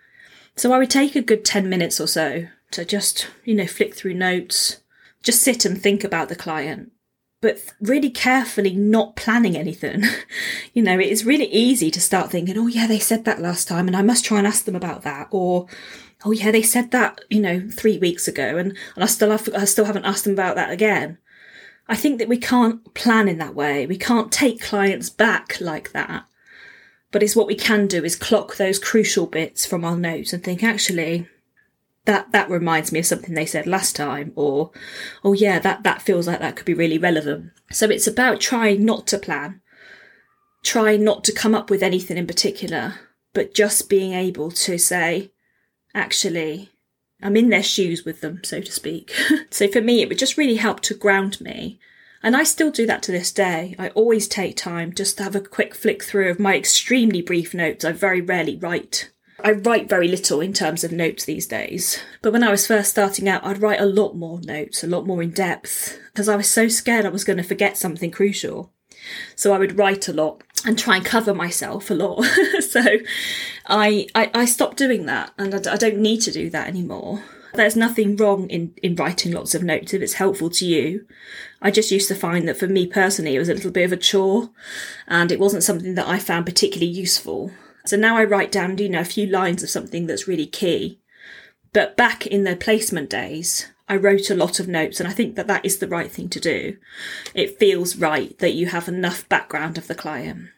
So 0.56 0.72
I 0.72 0.78
would 0.78 0.90
take 0.90 1.14
a 1.14 1.22
good 1.22 1.44
10 1.44 1.68
minutes 1.68 2.00
or 2.00 2.08
so 2.08 2.48
to 2.72 2.84
just, 2.84 3.28
you 3.44 3.54
know, 3.54 3.68
flick 3.68 3.94
through 3.94 4.14
notes, 4.14 4.78
just 5.26 5.42
sit 5.42 5.64
and 5.64 5.82
think 5.82 6.04
about 6.04 6.28
the 6.28 6.36
client, 6.36 6.92
but 7.42 7.58
really 7.80 8.08
carefully 8.08 8.72
not 8.72 9.16
planning 9.16 9.56
anything. 9.56 10.04
you 10.72 10.82
know, 10.82 10.98
it 10.98 11.08
is 11.08 11.26
really 11.26 11.46
easy 11.46 11.90
to 11.90 12.00
start 12.00 12.30
thinking, 12.30 12.56
oh 12.56 12.68
yeah, 12.68 12.86
they 12.86 13.00
said 13.00 13.24
that 13.24 13.42
last 13.42 13.66
time 13.66 13.88
and 13.88 13.96
I 13.96 14.02
must 14.02 14.24
try 14.24 14.38
and 14.38 14.46
ask 14.46 14.64
them 14.64 14.76
about 14.76 15.02
that. 15.02 15.26
Or, 15.32 15.66
oh 16.24 16.30
yeah, 16.30 16.52
they 16.52 16.62
said 16.62 16.92
that, 16.92 17.20
you 17.28 17.40
know, 17.40 17.68
three 17.68 17.98
weeks 17.98 18.28
ago, 18.28 18.56
and, 18.56 18.68
and 18.94 19.04
I 19.04 19.06
still 19.06 19.32
have, 19.32 19.48
I 19.54 19.64
still 19.64 19.84
haven't 19.84 20.04
asked 20.04 20.22
them 20.22 20.32
about 20.32 20.54
that 20.54 20.70
again. 20.70 21.18
I 21.88 21.96
think 21.96 22.18
that 22.20 22.28
we 22.28 22.38
can't 22.38 22.94
plan 22.94 23.28
in 23.28 23.38
that 23.38 23.54
way. 23.54 23.84
We 23.86 23.98
can't 23.98 24.30
take 24.30 24.62
clients 24.62 25.10
back 25.10 25.60
like 25.60 25.90
that. 25.90 26.24
But 27.10 27.22
it's 27.22 27.36
what 27.36 27.46
we 27.46 27.54
can 27.56 27.88
do 27.88 28.04
is 28.04 28.14
clock 28.14 28.56
those 28.56 28.78
crucial 28.78 29.26
bits 29.26 29.66
from 29.66 29.84
our 29.84 29.96
notes 29.96 30.32
and 30.32 30.42
think, 30.42 30.62
actually, 30.62 31.28
that 32.06 32.32
that 32.32 32.50
reminds 32.50 32.90
me 32.90 32.98
of 32.98 33.06
something 33.06 33.34
they 33.34 33.46
said 33.46 33.66
last 33.66 33.94
time 33.94 34.32
or 34.34 34.70
oh 35.22 35.32
yeah 35.32 35.58
that 35.58 35.82
that 35.82 36.02
feels 36.02 36.26
like 36.26 36.40
that 36.40 36.56
could 36.56 36.66
be 36.66 36.74
really 36.74 36.98
relevant 36.98 37.50
so 37.70 37.88
it's 37.90 38.06
about 38.06 38.40
trying 38.40 38.84
not 38.84 39.06
to 39.06 39.18
plan 39.18 39.60
try 40.62 40.96
not 40.96 41.22
to 41.22 41.32
come 41.32 41.54
up 41.54 41.70
with 41.70 41.82
anything 41.82 42.16
in 42.16 42.26
particular 42.26 42.94
but 43.32 43.52
just 43.52 43.90
being 43.90 44.14
able 44.14 44.50
to 44.50 44.78
say 44.78 45.30
actually, 45.96 46.70
I'm 47.22 47.36
in 47.36 47.48
their 47.48 47.62
shoes 47.62 48.04
with 48.04 48.20
them, 48.20 48.40
so 48.44 48.60
to 48.60 48.70
speak. 48.70 49.12
so 49.50 49.66
for 49.66 49.80
me, 49.80 50.02
it 50.02 50.08
would 50.08 50.18
just 50.18 50.36
really 50.36 50.56
help 50.56 50.80
to 50.82 50.94
ground 50.94 51.40
me. 51.40 51.80
And 52.22 52.36
I 52.36 52.44
still 52.44 52.70
do 52.70 52.86
that 52.86 53.02
to 53.04 53.12
this 53.12 53.32
day. 53.32 53.74
I 53.78 53.88
always 53.90 54.28
take 54.28 54.56
time 54.56 54.92
just 54.92 55.16
to 55.16 55.24
have 55.24 55.34
a 55.34 55.40
quick 55.40 55.74
flick 55.74 56.04
through 56.04 56.30
of 56.30 56.38
my 56.38 56.56
extremely 56.56 57.22
brief 57.22 57.54
notes. 57.54 57.84
I 57.84 57.92
very 57.92 58.20
rarely 58.20 58.56
write. 58.56 59.10
I 59.42 59.52
write 59.52 59.88
very 59.88 60.08
little 60.08 60.40
in 60.40 60.52
terms 60.52 60.82
of 60.82 60.92
notes 60.92 61.24
these 61.24 61.46
days. 61.46 62.00
But 62.22 62.32
when 62.32 62.42
I 62.42 62.50
was 62.50 62.66
first 62.66 62.90
starting 62.90 63.28
out, 63.28 63.44
I'd 63.44 63.60
write 63.60 63.80
a 63.80 63.86
lot 63.86 64.16
more 64.16 64.40
notes, 64.40 64.82
a 64.82 64.86
lot 64.86 65.06
more 65.06 65.22
in 65.22 65.30
depth, 65.30 65.98
because 66.12 66.28
I 66.28 66.36
was 66.36 66.50
so 66.50 66.68
scared 66.68 67.04
I 67.04 67.10
was 67.10 67.24
going 67.24 67.36
to 67.36 67.42
forget 67.42 67.76
something 67.76 68.10
crucial. 68.10 68.72
So 69.34 69.52
I 69.52 69.58
would 69.58 69.78
write 69.78 70.08
a 70.08 70.12
lot 70.12 70.42
and 70.64 70.78
try 70.78 70.96
and 70.96 71.04
cover 71.04 71.34
myself 71.34 71.90
a 71.90 71.94
lot. 71.94 72.24
so 72.60 72.82
I, 73.66 74.06
I, 74.14 74.30
I 74.34 74.44
stopped 74.46 74.78
doing 74.78 75.06
that 75.06 75.32
and 75.38 75.54
I, 75.54 75.74
I 75.74 75.76
don't 75.76 75.98
need 75.98 76.22
to 76.22 76.32
do 76.32 76.50
that 76.50 76.66
anymore. 76.66 77.22
There's 77.54 77.76
nothing 77.76 78.16
wrong 78.16 78.48
in, 78.50 78.74
in 78.82 78.96
writing 78.96 79.32
lots 79.32 79.54
of 79.54 79.62
notes 79.62 79.94
if 79.94 80.02
it's 80.02 80.14
helpful 80.14 80.50
to 80.50 80.66
you. 80.66 81.06
I 81.62 81.70
just 81.70 81.90
used 81.90 82.08
to 82.08 82.14
find 82.14 82.46
that 82.48 82.58
for 82.58 82.66
me 82.66 82.86
personally, 82.86 83.36
it 83.36 83.38
was 83.38 83.48
a 83.48 83.54
little 83.54 83.70
bit 83.70 83.84
of 83.84 83.92
a 83.92 83.96
chore 83.96 84.50
and 85.06 85.30
it 85.30 85.40
wasn't 85.40 85.62
something 85.62 85.94
that 85.94 86.08
I 86.08 86.18
found 86.18 86.46
particularly 86.46 86.92
useful. 86.92 87.52
So 87.86 87.96
now 87.96 88.16
I 88.16 88.24
write 88.24 88.52
down, 88.52 88.76
you 88.78 88.88
know, 88.88 89.00
a 89.00 89.04
few 89.04 89.26
lines 89.26 89.62
of 89.62 89.70
something 89.70 90.06
that's 90.06 90.28
really 90.28 90.46
key. 90.46 91.00
But 91.72 91.96
back 91.96 92.26
in 92.26 92.44
the 92.44 92.56
placement 92.56 93.10
days, 93.10 93.66
I 93.88 93.96
wrote 93.96 94.30
a 94.30 94.34
lot 94.34 94.58
of 94.58 94.66
notes 94.66 94.98
and 94.98 95.08
I 95.08 95.12
think 95.12 95.36
that 95.36 95.46
that 95.46 95.64
is 95.64 95.78
the 95.78 95.88
right 95.88 96.10
thing 96.10 96.28
to 96.30 96.40
do. 96.40 96.76
It 97.34 97.58
feels 97.58 97.96
right 97.96 98.36
that 98.38 98.54
you 98.54 98.66
have 98.66 98.88
enough 98.88 99.28
background 99.28 99.78
of 99.78 99.86
the 99.86 99.94
client. 99.94 100.48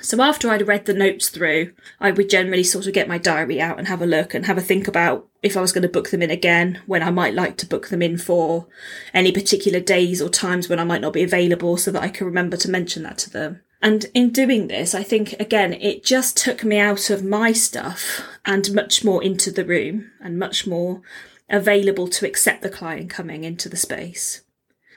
So 0.00 0.22
after 0.22 0.48
I'd 0.50 0.68
read 0.68 0.86
the 0.86 0.94
notes 0.94 1.28
through, 1.28 1.72
I 2.00 2.12
would 2.12 2.30
generally 2.30 2.62
sort 2.62 2.86
of 2.86 2.92
get 2.92 3.08
my 3.08 3.18
diary 3.18 3.60
out 3.60 3.78
and 3.78 3.88
have 3.88 4.00
a 4.00 4.06
look 4.06 4.32
and 4.32 4.46
have 4.46 4.58
a 4.58 4.62
think 4.62 4.86
about 4.86 5.26
if 5.42 5.56
I 5.56 5.60
was 5.60 5.72
going 5.72 5.82
to 5.82 5.88
book 5.88 6.10
them 6.10 6.22
in 6.22 6.30
again, 6.30 6.80
when 6.86 7.02
I 7.02 7.10
might 7.10 7.34
like 7.34 7.56
to 7.58 7.66
book 7.66 7.88
them 7.88 8.02
in 8.02 8.16
for, 8.16 8.66
any 9.12 9.32
particular 9.32 9.80
days 9.80 10.22
or 10.22 10.28
times 10.28 10.68
when 10.68 10.78
I 10.78 10.84
might 10.84 11.00
not 11.00 11.12
be 11.12 11.22
available 11.22 11.76
so 11.76 11.90
that 11.90 12.02
I 12.02 12.08
can 12.08 12.26
remember 12.26 12.56
to 12.58 12.70
mention 12.70 13.02
that 13.02 13.18
to 13.18 13.30
them. 13.30 13.62
And 13.80 14.06
in 14.12 14.30
doing 14.30 14.66
this, 14.66 14.94
I 14.94 15.02
think 15.02 15.34
again, 15.34 15.72
it 15.74 16.04
just 16.04 16.36
took 16.36 16.64
me 16.64 16.78
out 16.78 17.10
of 17.10 17.24
my 17.24 17.52
stuff 17.52 18.22
and 18.44 18.74
much 18.74 19.04
more 19.04 19.22
into 19.22 19.52
the 19.52 19.64
room 19.64 20.10
and 20.20 20.38
much 20.38 20.66
more 20.66 21.00
available 21.48 22.08
to 22.08 22.26
accept 22.26 22.62
the 22.62 22.70
client 22.70 23.08
coming 23.10 23.44
into 23.44 23.68
the 23.68 23.76
space. 23.76 24.42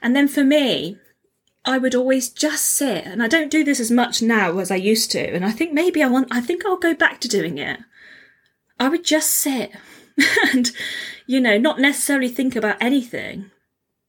And 0.02 0.16
then 0.16 0.26
for 0.26 0.42
me, 0.42 0.98
I 1.64 1.78
would 1.78 1.94
always 1.94 2.28
just 2.28 2.64
sit, 2.64 3.06
and 3.06 3.22
I 3.22 3.28
don't 3.28 3.50
do 3.50 3.62
this 3.62 3.78
as 3.78 3.90
much 3.90 4.20
now 4.20 4.58
as 4.58 4.70
I 4.72 4.76
used 4.76 5.12
to. 5.12 5.32
And 5.32 5.44
I 5.44 5.52
think 5.52 5.72
maybe 5.72 6.02
I 6.02 6.08
want, 6.08 6.28
I 6.32 6.40
think 6.40 6.66
I'll 6.66 6.76
go 6.76 6.92
back 6.92 7.20
to 7.20 7.28
doing 7.28 7.58
it. 7.58 7.78
I 8.80 8.88
would 8.88 9.04
just 9.04 9.30
sit 9.30 9.70
and, 10.52 10.72
you 11.26 11.40
know, 11.40 11.56
not 11.56 11.78
necessarily 11.78 12.28
think 12.28 12.56
about 12.56 12.78
anything, 12.80 13.52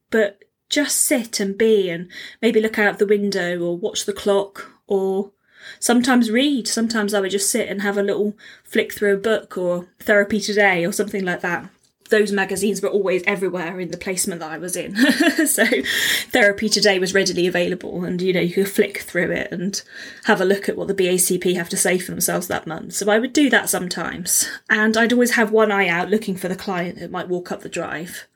but 0.10 0.39
just 0.74 1.01
sit 1.01 1.39
and 1.39 1.58
be 1.58 1.89
and 1.89 2.10
maybe 2.42 2.60
look 2.60 2.80
out 2.80 3.00
the 3.00 3.06
window 3.06 3.60
or 3.60 3.77
watch 3.77 4.06
the 4.06 4.13
clock 4.13 4.72
or 4.88 5.32
sometimes 5.80 6.32
read. 6.32 6.68
Sometimes 6.68 7.13
I 7.13 7.20
would 7.20 7.32
just 7.32 7.51
sit 7.51 7.70
and 7.70 7.82
have 7.82 7.98
a 7.98 8.03
little 8.03 8.36
flick 8.63 8.92
through 8.94 9.13
a 9.13 9.18
book 9.18 9.58
or 9.58 9.88
therapy 10.00 10.39
today 10.39 10.86
or 10.86 10.92
something 10.92 11.24
like 11.24 11.42
that 11.42 11.70
those 12.10 12.32
magazines 12.32 12.80
were 12.80 12.89
always 12.89 13.24
everywhere 13.25 13.80
in 13.80 13.89
the 13.89 13.98
placement 13.98 14.39
that 14.39 14.51
I 14.51 14.60
was 14.60 14.75
in. 14.75 14.96
so 15.48 15.65
Therapy 16.30 16.70
Today 16.70 17.00
was 17.00 17.13
readily 17.13 17.48
available 17.48 18.03
and 18.03 18.22
you 18.22 18.32
know 18.32 18.39
you 18.39 18.53
could 18.53 18.70
flick 18.70 19.00
through 19.00 19.32
it 19.32 19.51
and 19.51 19.82
have 20.25 20.39
a 20.39 20.46
look 20.46 20.70
at 20.70 20.77
what 20.77 20.88
the 20.88 20.94
BACP 20.94 21.56
have 21.56 21.70
to 21.70 21.77
say 21.77 21.98
for 21.98 22.12
themselves 22.12 22.48
that 22.48 22.68
month. 22.68 22.94
So 22.94 23.10
I 23.10 23.18
would 23.18 23.34
do 23.34 23.50
that 23.50 23.68
sometimes. 23.68 24.48
And 24.70 24.96
I'd 24.96 25.13
always 25.13 25.32
have 25.32 25.51
one 25.51 25.72
eye 25.72 25.88
out 25.88 26.12
looking 26.12 26.36
for 26.36 26.50
the 26.50 26.56
client 26.56 27.00
that 27.00 27.10
might 27.10 27.30
walk 27.30 27.51
up 27.51 27.62
the 27.62 27.70
drive. 27.70 28.27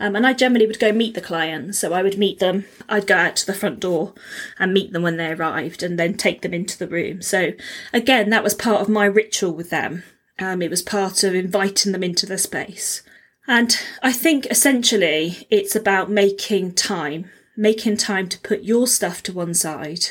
Um, 0.00 0.14
and 0.14 0.26
I 0.26 0.32
generally 0.32 0.66
would 0.66 0.78
go 0.78 0.92
meet 0.92 1.14
the 1.14 1.20
client. 1.20 1.74
So 1.74 1.92
I 1.92 2.02
would 2.02 2.18
meet 2.18 2.38
them, 2.38 2.66
I'd 2.88 3.06
go 3.06 3.16
out 3.16 3.36
to 3.36 3.46
the 3.46 3.54
front 3.54 3.80
door 3.80 4.14
and 4.58 4.72
meet 4.72 4.92
them 4.92 5.02
when 5.02 5.16
they 5.16 5.32
arrived 5.32 5.82
and 5.82 5.98
then 5.98 6.14
take 6.14 6.42
them 6.42 6.54
into 6.54 6.78
the 6.78 6.88
room. 6.88 7.22
So 7.22 7.52
again, 7.92 8.30
that 8.30 8.44
was 8.44 8.54
part 8.54 8.80
of 8.80 8.88
my 8.88 9.04
ritual 9.06 9.52
with 9.52 9.70
them. 9.70 10.04
Um, 10.38 10.62
it 10.62 10.70
was 10.70 10.82
part 10.82 11.24
of 11.24 11.34
inviting 11.34 11.92
them 11.92 12.04
into 12.04 12.26
the 12.26 12.38
space. 12.38 13.02
And 13.48 13.76
I 14.02 14.12
think 14.12 14.46
essentially 14.46 15.46
it's 15.50 15.74
about 15.74 16.10
making 16.10 16.74
time, 16.74 17.30
making 17.56 17.96
time 17.96 18.28
to 18.28 18.40
put 18.40 18.62
your 18.62 18.86
stuff 18.86 19.22
to 19.24 19.32
one 19.32 19.54
side 19.54 20.10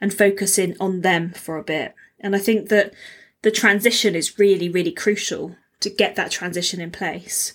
and 0.00 0.12
focusing 0.12 0.74
on 0.80 1.02
them 1.02 1.30
for 1.32 1.56
a 1.56 1.62
bit. 1.62 1.94
And 2.18 2.34
I 2.34 2.38
think 2.38 2.68
that 2.70 2.92
the 3.42 3.50
transition 3.50 4.14
is 4.14 4.38
really, 4.38 4.68
really 4.68 4.92
crucial 4.92 5.56
to 5.80 5.90
get 5.90 6.16
that 6.16 6.30
transition 6.30 6.80
in 6.80 6.90
place. 6.90 7.54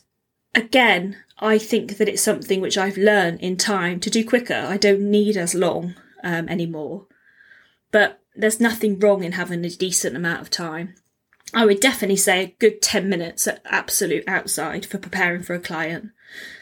Again, 0.54 1.18
I 1.40 1.58
think 1.58 1.98
that 1.98 2.08
it's 2.08 2.22
something 2.22 2.62
which 2.62 2.78
I've 2.78 2.98
learned 2.98 3.42
in 3.42 3.58
time 3.58 4.00
to 4.02 4.10
do 4.10 4.24
quicker. 4.24 4.66
I 4.68 4.78
don't 4.78 5.12
need 5.12 5.36
as 5.36 5.54
long 5.54 5.96
um, 6.24 6.48
anymore. 6.48 7.08
But 7.92 8.22
there's 8.36 8.60
nothing 8.60 9.00
wrong 9.00 9.24
in 9.24 9.34
having 9.34 9.64
a 9.66 9.70
decent 9.70 10.16
amount 10.16 10.42
of 10.42 10.50
time. 10.50 10.96
I 11.54 11.66
would 11.66 11.80
definitely 11.80 12.18
say 12.18 12.42
a 12.42 12.56
good 12.60 12.82
10 12.82 13.08
minutes 13.08 13.48
at 13.48 13.62
absolute 13.66 14.24
outside 14.28 14.86
for 14.86 14.98
preparing 14.98 15.44
for 15.44 15.54
a 15.54 15.60
client 15.60 16.10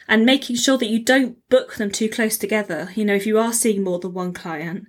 and 0.06 0.26
making 0.26 0.56
sure 0.56 0.78
that 0.78 0.88
you 0.88 1.02
don't 1.02 1.38
book 1.48 1.74
them 1.74 1.90
too 1.90 2.08
close 2.08 2.36
together. 2.36 2.90
You 2.94 3.04
know, 3.04 3.14
if 3.14 3.26
you 3.26 3.38
are 3.38 3.52
seeing 3.52 3.82
more 3.82 3.98
than 3.98 4.12
one 4.12 4.32
client, 4.32 4.86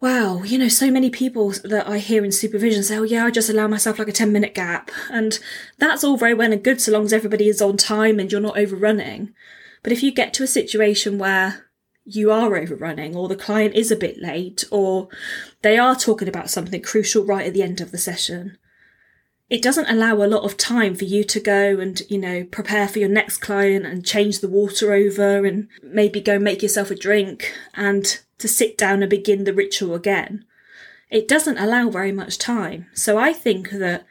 wow, 0.00 0.42
you 0.42 0.58
know, 0.58 0.68
so 0.68 0.90
many 0.90 1.08
people 1.08 1.52
that 1.64 1.88
I 1.88 1.98
hear 1.98 2.24
in 2.24 2.32
supervision 2.32 2.82
say, 2.82 2.98
oh, 2.98 3.04
yeah, 3.04 3.24
I 3.24 3.30
just 3.30 3.48
allow 3.48 3.66
myself 3.68 3.98
like 3.98 4.08
a 4.08 4.12
10 4.12 4.32
minute 4.32 4.54
gap. 4.54 4.90
And 5.10 5.38
that's 5.78 6.04
all 6.04 6.16
very 6.16 6.34
well 6.34 6.52
and 6.52 6.62
good 6.62 6.80
so 6.80 6.92
long 6.92 7.04
as 7.04 7.12
everybody 7.12 7.48
is 7.48 7.62
on 7.62 7.76
time 7.76 8.18
and 8.18 8.30
you're 8.30 8.40
not 8.40 8.58
overrunning. 8.58 9.32
But 9.82 9.92
if 9.92 10.02
you 10.02 10.12
get 10.12 10.34
to 10.34 10.42
a 10.42 10.48
situation 10.48 11.18
where 11.18 11.66
you 12.04 12.30
are 12.30 12.56
overrunning 12.56 13.16
or 13.16 13.28
the 13.28 13.36
client 13.36 13.74
is 13.74 13.90
a 13.90 13.96
bit 13.96 14.20
late 14.20 14.64
or 14.70 15.08
they 15.62 15.78
are 15.78 15.96
talking 15.96 16.28
about 16.28 16.50
something 16.50 16.82
crucial 16.82 17.24
right 17.24 17.46
at 17.46 17.54
the 17.54 17.62
end 17.62 17.80
of 17.80 17.90
the 17.90 17.98
session, 17.98 18.58
it 19.50 19.62
doesn't 19.62 19.90
allow 19.90 20.16
a 20.16 20.26
lot 20.26 20.44
of 20.44 20.56
time 20.56 20.94
for 20.94 21.04
you 21.04 21.22
to 21.24 21.40
go 21.40 21.78
and, 21.78 22.00
you 22.08 22.18
know, 22.18 22.44
prepare 22.44 22.88
for 22.88 22.98
your 22.98 23.08
next 23.08 23.38
client 23.38 23.84
and 23.84 24.04
change 24.04 24.40
the 24.40 24.48
water 24.48 24.92
over 24.92 25.44
and 25.44 25.68
maybe 25.82 26.20
go 26.20 26.38
make 26.38 26.62
yourself 26.62 26.90
a 26.90 26.94
drink 26.94 27.52
and 27.74 28.20
to 28.38 28.48
sit 28.48 28.78
down 28.78 29.02
and 29.02 29.10
begin 29.10 29.44
the 29.44 29.52
ritual 29.52 29.94
again. 29.94 30.44
It 31.10 31.28
doesn't 31.28 31.58
allow 31.58 31.90
very 31.90 32.12
much 32.12 32.38
time. 32.38 32.86
So 32.94 33.18
I 33.18 33.32
think 33.32 33.70
that 33.70 34.06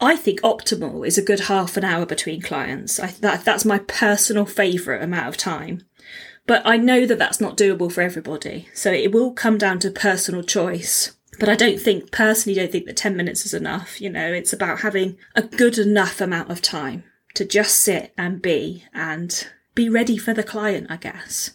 I 0.00 0.16
think 0.16 0.40
optimal 0.42 1.06
is 1.06 1.18
a 1.18 1.22
good 1.22 1.40
half 1.40 1.76
an 1.76 1.84
hour 1.84 2.06
between 2.06 2.42
clients. 2.42 3.00
I, 3.00 3.08
that, 3.20 3.44
that's 3.44 3.64
my 3.64 3.78
personal 3.78 4.46
favourite 4.46 5.02
amount 5.02 5.28
of 5.28 5.36
time. 5.36 5.82
But 6.46 6.62
I 6.64 6.76
know 6.76 7.04
that 7.06 7.18
that's 7.18 7.40
not 7.40 7.56
doable 7.56 7.92
for 7.92 8.00
everybody. 8.00 8.68
So 8.74 8.92
it 8.92 9.12
will 9.12 9.32
come 9.32 9.58
down 9.58 9.78
to 9.80 9.90
personal 9.90 10.42
choice. 10.42 11.16
But 11.38 11.48
I 11.48 11.54
don't 11.54 11.80
think, 11.80 12.10
personally, 12.10 12.58
don't 12.58 12.70
think 12.70 12.86
that 12.86 12.96
10 12.96 13.16
minutes 13.16 13.46
is 13.46 13.54
enough. 13.54 14.00
You 14.00 14.10
know, 14.10 14.32
it's 14.32 14.52
about 14.52 14.80
having 14.80 15.16
a 15.34 15.42
good 15.42 15.78
enough 15.78 16.20
amount 16.20 16.50
of 16.50 16.60
time 16.60 17.04
to 17.34 17.44
just 17.44 17.78
sit 17.78 18.12
and 18.18 18.42
be 18.42 18.84
and 18.92 19.48
be 19.74 19.88
ready 19.88 20.18
for 20.18 20.34
the 20.34 20.42
client, 20.42 20.88
I 20.90 20.96
guess. 20.96 21.52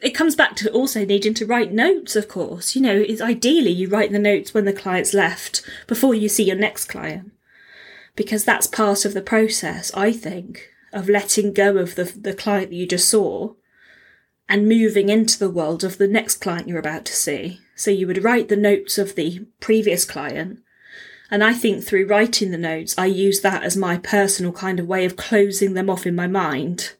It 0.00 0.10
comes 0.10 0.34
back 0.34 0.56
to 0.56 0.70
also 0.72 1.04
needing 1.04 1.32
to 1.34 1.46
write 1.46 1.72
notes, 1.72 2.16
of 2.16 2.28
course. 2.28 2.74
You 2.74 2.82
know, 2.82 2.96
it's 2.96 3.20
ideally 3.20 3.70
you 3.70 3.88
write 3.88 4.12
the 4.12 4.18
notes 4.18 4.52
when 4.52 4.64
the 4.64 4.72
client's 4.72 5.14
left 5.14 5.62
before 5.86 6.14
you 6.14 6.28
see 6.28 6.44
your 6.44 6.56
next 6.56 6.86
client. 6.86 7.32
Because 8.16 8.44
that's 8.44 8.66
part 8.66 9.04
of 9.04 9.14
the 9.14 9.22
process, 9.22 9.90
I 9.94 10.12
think, 10.12 10.68
of 10.92 11.08
letting 11.08 11.54
go 11.54 11.78
of 11.78 11.94
the, 11.94 12.04
the 12.04 12.34
client 12.34 12.70
that 12.70 12.76
you 12.76 12.86
just 12.86 13.08
saw 13.08 13.54
and 14.52 14.68
moving 14.68 15.08
into 15.08 15.38
the 15.38 15.48
world 15.48 15.82
of 15.82 15.96
the 15.96 16.06
next 16.06 16.36
client 16.36 16.68
you're 16.68 16.78
about 16.78 17.06
to 17.06 17.14
see. 17.14 17.58
So 17.74 17.90
you 17.90 18.06
would 18.06 18.22
write 18.22 18.50
the 18.50 18.56
notes 18.56 18.98
of 18.98 19.14
the 19.14 19.46
previous 19.60 20.04
client. 20.04 20.58
And 21.30 21.42
I 21.42 21.54
think 21.54 21.82
through 21.82 22.06
writing 22.06 22.50
the 22.50 22.58
notes, 22.58 22.94
I 22.98 23.06
use 23.06 23.40
that 23.40 23.62
as 23.62 23.78
my 23.78 23.96
personal 23.96 24.52
kind 24.52 24.78
of 24.78 24.86
way 24.86 25.06
of 25.06 25.16
closing 25.16 25.72
them 25.72 25.88
off 25.88 26.06
in 26.06 26.14
my 26.14 26.26
mind 26.26 26.92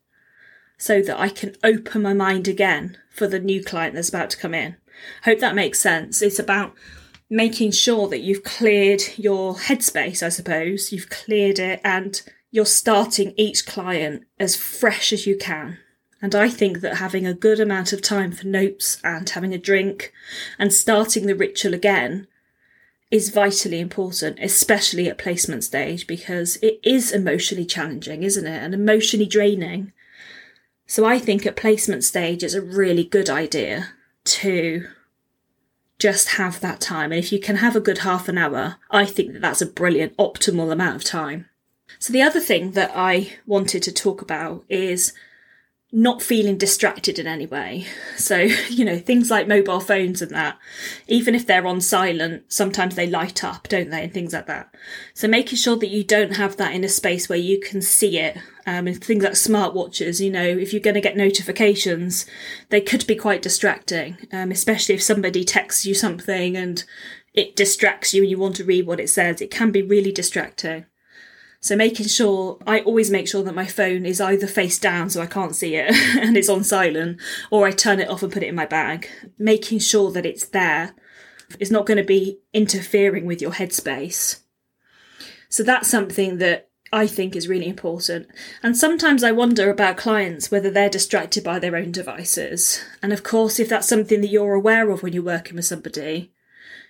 so 0.78 1.02
that 1.02 1.20
I 1.20 1.28
can 1.28 1.54
open 1.62 2.00
my 2.00 2.14
mind 2.14 2.48
again 2.48 2.96
for 3.10 3.26
the 3.26 3.38
new 3.38 3.62
client 3.62 3.94
that's 3.94 4.08
about 4.08 4.30
to 4.30 4.38
come 4.38 4.54
in. 4.54 4.76
Hope 5.24 5.40
that 5.40 5.54
makes 5.54 5.78
sense. 5.78 6.22
It's 6.22 6.38
about 6.38 6.72
making 7.28 7.72
sure 7.72 8.08
that 8.08 8.20
you've 8.20 8.44
cleared 8.44 9.02
your 9.18 9.56
headspace, 9.56 10.22
I 10.22 10.30
suppose. 10.30 10.90
You've 10.90 11.10
cleared 11.10 11.58
it 11.58 11.82
and 11.84 12.22
you're 12.50 12.64
starting 12.64 13.34
each 13.36 13.66
client 13.66 14.24
as 14.40 14.56
fresh 14.56 15.12
as 15.12 15.26
you 15.26 15.36
can. 15.36 15.76
And 16.22 16.36
I 16.36 16.48
think 16.48 16.80
that 16.80 16.98
having 16.98 17.26
a 17.26 17.34
good 17.34 17.58
amount 17.58 17.92
of 17.92 18.00
time 18.00 18.30
for 18.30 18.46
notes 18.46 18.98
and 19.02 19.28
having 19.28 19.52
a 19.52 19.58
drink 19.58 20.12
and 20.56 20.72
starting 20.72 21.26
the 21.26 21.34
ritual 21.34 21.74
again 21.74 22.28
is 23.10 23.30
vitally 23.30 23.80
important, 23.80 24.38
especially 24.40 25.08
at 25.08 25.18
placement 25.18 25.64
stage, 25.64 26.06
because 26.06 26.56
it 26.62 26.78
is 26.84 27.10
emotionally 27.10 27.66
challenging, 27.66 28.22
isn't 28.22 28.46
it? 28.46 28.62
And 28.62 28.72
emotionally 28.72 29.26
draining. 29.26 29.92
So 30.86 31.04
I 31.04 31.18
think 31.18 31.44
at 31.44 31.56
placement 31.56 32.04
stage, 32.04 32.44
it's 32.44 32.54
a 32.54 32.62
really 32.62 33.04
good 33.04 33.28
idea 33.28 33.88
to 34.24 34.86
just 35.98 36.30
have 36.30 36.60
that 36.60 36.80
time. 36.80 37.12
And 37.12 37.18
if 37.18 37.32
you 37.32 37.40
can 37.40 37.56
have 37.56 37.76
a 37.76 37.80
good 37.80 37.98
half 37.98 38.28
an 38.28 38.38
hour, 38.38 38.76
I 38.90 39.06
think 39.06 39.32
that 39.32 39.42
that's 39.42 39.60
a 39.60 39.66
brilliant, 39.66 40.16
optimal 40.16 40.72
amount 40.72 40.96
of 40.96 41.04
time. 41.04 41.48
So 41.98 42.12
the 42.12 42.22
other 42.22 42.40
thing 42.40 42.72
that 42.72 42.92
I 42.94 43.34
wanted 43.46 43.82
to 43.82 43.92
talk 43.92 44.22
about 44.22 44.64
is 44.68 45.12
not 45.94 46.22
feeling 46.22 46.56
distracted 46.56 47.18
in 47.18 47.26
any 47.26 47.44
way. 47.44 47.86
So, 48.16 48.36
you 48.70 48.84
know, 48.84 48.98
things 48.98 49.30
like 49.30 49.46
mobile 49.46 49.80
phones 49.80 50.22
and 50.22 50.30
that, 50.30 50.58
even 51.06 51.34
if 51.34 51.46
they're 51.46 51.66
on 51.66 51.82
silent, 51.82 52.50
sometimes 52.50 52.94
they 52.94 53.06
light 53.06 53.44
up, 53.44 53.68
don't 53.68 53.90
they? 53.90 54.04
And 54.04 54.12
things 54.12 54.32
like 54.32 54.46
that. 54.46 54.74
So 55.12 55.28
making 55.28 55.58
sure 55.58 55.76
that 55.76 55.90
you 55.90 56.02
don't 56.02 56.36
have 56.36 56.56
that 56.56 56.74
in 56.74 56.82
a 56.82 56.88
space 56.88 57.28
where 57.28 57.38
you 57.38 57.60
can 57.60 57.82
see 57.82 58.18
it. 58.18 58.38
Um, 58.64 58.86
and 58.86 59.02
things 59.02 59.24
like 59.24 59.32
smartwatches, 59.32 60.24
you 60.24 60.30
know, 60.30 60.44
if 60.44 60.72
you're 60.72 60.80
going 60.80 60.94
to 60.94 61.00
get 61.00 61.16
notifications, 61.16 62.26
they 62.68 62.80
could 62.80 63.04
be 63.08 63.16
quite 63.16 63.42
distracting, 63.42 64.16
um, 64.32 64.52
especially 64.52 64.94
if 64.94 65.02
somebody 65.02 65.44
texts 65.44 65.84
you 65.84 65.94
something 65.94 66.56
and 66.56 66.84
it 67.34 67.56
distracts 67.56 68.14
you 68.14 68.22
and 68.22 68.30
you 68.30 68.38
want 68.38 68.54
to 68.56 68.64
read 68.64 68.86
what 68.86 69.00
it 69.00 69.10
says. 69.10 69.40
It 69.40 69.50
can 69.50 69.72
be 69.72 69.82
really 69.82 70.12
distracting. 70.12 70.86
So 71.62 71.76
making 71.76 72.08
sure, 72.08 72.58
I 72.66 72.80
always 72.80 73.08
make 73.08 73.28
sure 73.28 73.44
that 73.44 73.54
my 73.54 73.66
phone 73.66 74.04
is 74.04 74.20
either 74.20 74.48
face 74.48 74.80
down 74.80 75.10
so 75.10 75.22
I 75.22 75.26
can't 75.26 75.54
see 75.54 75.76
it 75.76 75.94
and 76.20 76.36
it's 76.36 76.48
on 76.48 76.64
silent, 76.64 77.20
or 77.52 77.66
I 77.66 77.70
turn 77.70 78.00
it 78.00 78.08
off 78.08 78.22
and 78.24 78.32
put 78.32 78.42
it 78.42 78.48
in 78.48 78.56
my 78.56 78.66
bag. 78.66 79.08
Making 79.38 79.78
sure 79.78 80.10
that 80.10 80.26
it's 80.26 80.44
there 80.44 80.92
is 81.60 81.70
not 81.70 81.86
going 81.86 81.98
to 81.98 82.04
be 82.04 82.40
interfering 82.52 83.26
with 83.26 83.40
your 83.40 83.52
headspace. 83.52 84.40
So 85.48 85.62
that's 85.62 85.88
something 85.88 86.38
that 86.38 86.68
I 86.92 87.06
think 87.06 87.36
is 87.36 87.48
really 87.48 87.68
important. 87.68 88.26
And 88.62 88.76
sometimes 88.76 89.22
I 89.22 89.30
wonder 89.30 89.70
about 89.70 89.96
clients 89.96 90.50
whether 90.50 90.70
they're 90.70 90.90
distracted 90.90 91.44
by 91.44 91.60
their 91.60 91.76
own 91.76 91.92
devices. 91.92 92.82
And 93.02 93.12
of 93.12 93.22
course, 93.22 93.60
if 93.60 93.68
that's 93.68 93.88
something 93.88 94.20
that 94.20 94.30
you're 94.30 94.54
aware 94.54 94.90
of 94.90 95.04
when 95.04 95.12
you're 95.12 95.22
working 95.22 95.56
with 95.56 95.64
somebody, 95.66 96.32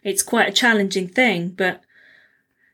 It's 0.02 0.23
quite 0.23 0.49
a 0.49 0.52
challenging 0.52 1.09
thing, 1.09 1.50
but 1.50 1.83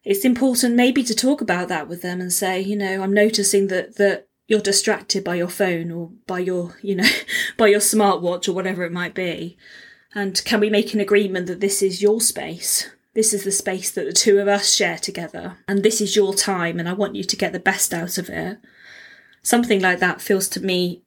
it's 0.09 0.25
important 0.25 0.75
maybe 0.75 1.03
to 1.03 1.15
talk 1.15 1.43
about 1.43 1.69
that 1.69 1.87
with 1.87 2.00
them 2.00 2.19
and 2.19 2.33
say, 2.33 2.59
you 2.59 2.75
know, 2.75 3.03
I'm 3.03 3.12
noticing 3.12 3.67
that 3.67 3.97
that 3.97 4.27
you're 4.47 4.59
distracted 4.59 5.23
by 5.23 5.35
your 5.35 5.50
phone 5.50 5.91
or 5.91 6.12
by 6.27 6.38
your, 6.38 6.75
you 6.81 6.97
know, 6.97 7.09
by 7.59 7.67
your 7.67 7.81
smartwatch 7.81 8.49
or 8.49 8.55
whatever 8.55 8.85
it 8.85 8.93
might 8.93 9.15
be. 9.15 9.59
And 10.15 10.43
can 10.47 10.61
we 10.61 10.71
make 10.71 10.95
an 10.95 11.00
agreement 11.00 11.47
that 11.49 11.61
this 11.61 11.83
is 11.83 12.00
your 12.00 12.23
space? 12.23 12.88
This 13.12 13.35
is 13.35 13.45
the 13.45 13.53
space 13.53 13.91
that 13.91 14.07
the 14.07 14.15
two 14.15 14.38
of 14.38 14.49
us 14.49 14.75
share 14.75 14.97
together. 14.97 15.59
And 15.69 15.83
this 15.83 16.00
is 16.00 16.17
your 16.17 16.33
time 16.33 16.81
and 16.81 16.88
I 16.88 16.95
want 16.95 17.15
you 17.15 17.25
to 17.25 17.37
get 17.37 17.53
the 17.53 17.61
best 17.61 17.93
out 17.93 18.17
of 18.17 18.31
it. 18.31 18.57
Something 19.43 19.83
like 19.83 19.99
that 19.99 20.23
feels 20.23 20.49
to 20.49 20.61
me 20.65 21.03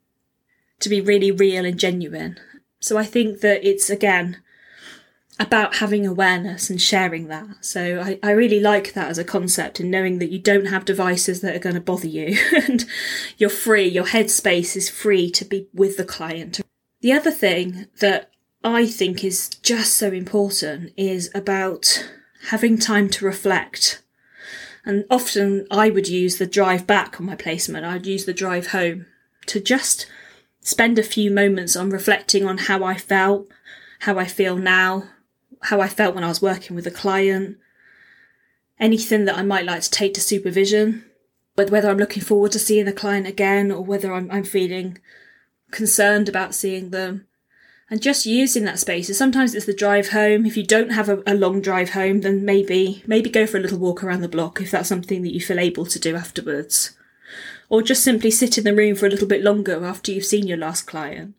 to 0.78 0.88
be 0.88 1.00
really 1.00 1.32
real 1.32 1.64
and 1.64 1.76
genuine. 1.76 2.38
So 2.78 2.96
I 2.96 3.04
think 3.04 3.40
that 3.40 3.68
it's 3.68 3.90
again 3.90 4.40
about 5.42 5.76
having 5.76 6.06
awareness 6.06 6.70
and 6.70 6.80
sharing 6.80 7.26
that. 7.26 7.48
So 7.60 8.00
I, 8.00 8.18
I 8.22 8.30
really 8.30 8.60
like 8.60 8.92
that 8.92 9.08
as 9.08 9.18
a 9.18 9.24
concept 9.24 9.80
and 9.80 9.90
knowing 9.90 10.20
that 10.20 10.30
you 10.30 10.38
don't 10.38 10.66
have 10.66 10.84
devices 10.84 11.40
that 11.40 11.56
are 11.56 11.58
going 11.58 11.74
to 11.74 11.80
bother 11.80 12.06
you 12.06 12.38
and 12.56 12.84
you're 13.38 13.50
free, 13.50 13.88
your 13.88 14.04
headspace 14.04 14.76
is 14.76 14.88
free 14.88 15.30
to 15.32 15.44
be 15.44 15.66
with 15.74 15.96
the 15.96 16.04
client. 16.04 16.60
The 17.00 17.12
other 17.12 17.32
thing 17.32 17.86
that 17.98 18.30
I 18.62 18.86
think 18.86 19.24
is 19.24 19.48
just 19.48 19.94
so 19.94 20.12
important 20.12 20.92
is 20.96 21.28
about 21.34 22.08
having 22.50 22.78
time 22.78 23.08
to 23.10 23.24
reflect. 23.24 24.00
And 24.84 25.04
often 25.10 25.66
I 25.72 25.90
would 25.90 26.06
use 26.06 26.38
the 26.38 26.46
drive 26.46 26.86
back 26.86 27.18
on 27.18 27.26
my 27.26 27.34
placement, 27.34 27.84
I'd 27.84 28.06
use 28.06 28.26
the 28.26 28.32
drive 28.32 28.68
home 28.68 29.06
to 29.46 29.58
just 29.58 30.06
spend 30.60 31.00
a 31.00 31.02
few 31.02 31.32
moments 31.32 31.74
on 31.74 31.90
reflecting 31.90 32.46
on 32.46 32.58
how 32.58 32.84
I 32.84 32.96
felt, 32.96 33.48
how 34.00 34.20
I 34.20 34.26
feel 34.26 34.56
now, 34.56 35.08
how 35.62 35.80
I 35.80 35.88
felt 35.88 36.14
when 36.14 36.24
I 36.24 36.28
was 36.28 36.42
working 36.42 36.74
with 36.76 36.86
a 36.86 36.90
client, 36.90 37.56
anything 38.78 39.24
that 39.26 39.38
I 39.38 39.42
might 39.42 39.64
like 39.64 39.82
to 39.82 39.90
take 39.90 40.14
to 40.14 40.20
supervision, 40.20 41.04
whether 41.54 41.88
I'm 41.88 41.98
looking 41.98 42.22
forward 42.22 42.52
to 42.52 42.58
seeing 42.58 42.84
the 42.84 42.92
client 42.92 43.26
again 43.26 43.70
or 43.70 43.82
whether 43.82 44.12
I'm, 44.12 44.30
I'm 44.30 44.44
feeling 44.44 44.98
concerned 45.70 46.28
about 46.28 46.54
seeing 46.54 46.90
them. 46.90 47.26
And 47.90 48.00
just 48.00 48.24
using 48.24 48.64
that 48.64 48.78
space. 48.78 49.08
So 49.08 49.12
sometimes 49.12 49.54
it's 49.54 49.66
the 49.66 49.74
drive 49.74 50.10
home. 50.10 50.46
If 50.46 50.56
you 50.56 50.64
don't 50.64 50.92
have 50.92 51.10
a, 51.10 51.22
a 51.26 51.34
long 51.34 51.60
drive 51.60 51.90
home, 51.90 52.22
then 52.22 52.42
maybe 52.42 53.02
maybe 53.06 53.28
go 53.28 53.46
for 53.46 53.58
a 53.58 53.60
little 53.60 53.78
walk 53.78 54.02
around 54.02 54.22
the 54.22 54.28
block 54.28 54.62
if 54.62 54.70
that's 54.70 54.88
something 54.88 55.22
that 55.22 55.34
you 55.34 55.42
feel 55.42 55.58
able 55.58 55.84
to 55.84 55.98
do 55.98 56.16
afterwards. 56.16 56.96
Or 57.68 57.82
just 57.82 58.02
simply 58.02 58.30
sit 58.30 58.56
in 58.56 58.64
the 58.64 58.74
room 58.74 58.94
for 58.94 59.06
a 59.06 59.10
little 59.10 59.28
bit 59.28 59.42
longer 59.42 59.84
after 59.84 60.10
you've 60.10 60.24
seen 60.24 60.46
your 60.46 60.56
last 60.56 60.86
client 60.86 61.34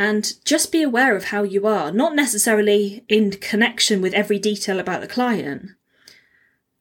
and 0.00 0.42
just 0.46 0.72
be 0.72 0.82
aware 0.82 1.14
of 1.14 1.24
how 1.24 1.42
you 1.42 1.66
are, 1.66 1.92
not 1.92 2.16
necessarily 2.16 3.04
in 3.06 3.32
connection 3.32 4.00
with 4.00 4.14
every 4.14 4.38
detail 4.38 4.80
about 4.80 5.02
the 5.02 5.06
client, 5.06 5.72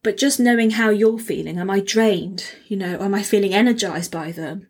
but 0.02 0.16
just 0.16 0.40
knowing 0.40 0.70
how 0.70 0.90
you're 0.90 1.20
feeling. 1.20 1.60
Am 1.60 1.70
I 1.70 1.82
drained? 1.82 2.56
You 2.70 2.78
know, 2.78 2.98
am 3.02 3.14
I 3.14 3.22
feeling 3.22 3.54
energized 3.54 4.10
by 4.10 4.32
them? 4.32 4.70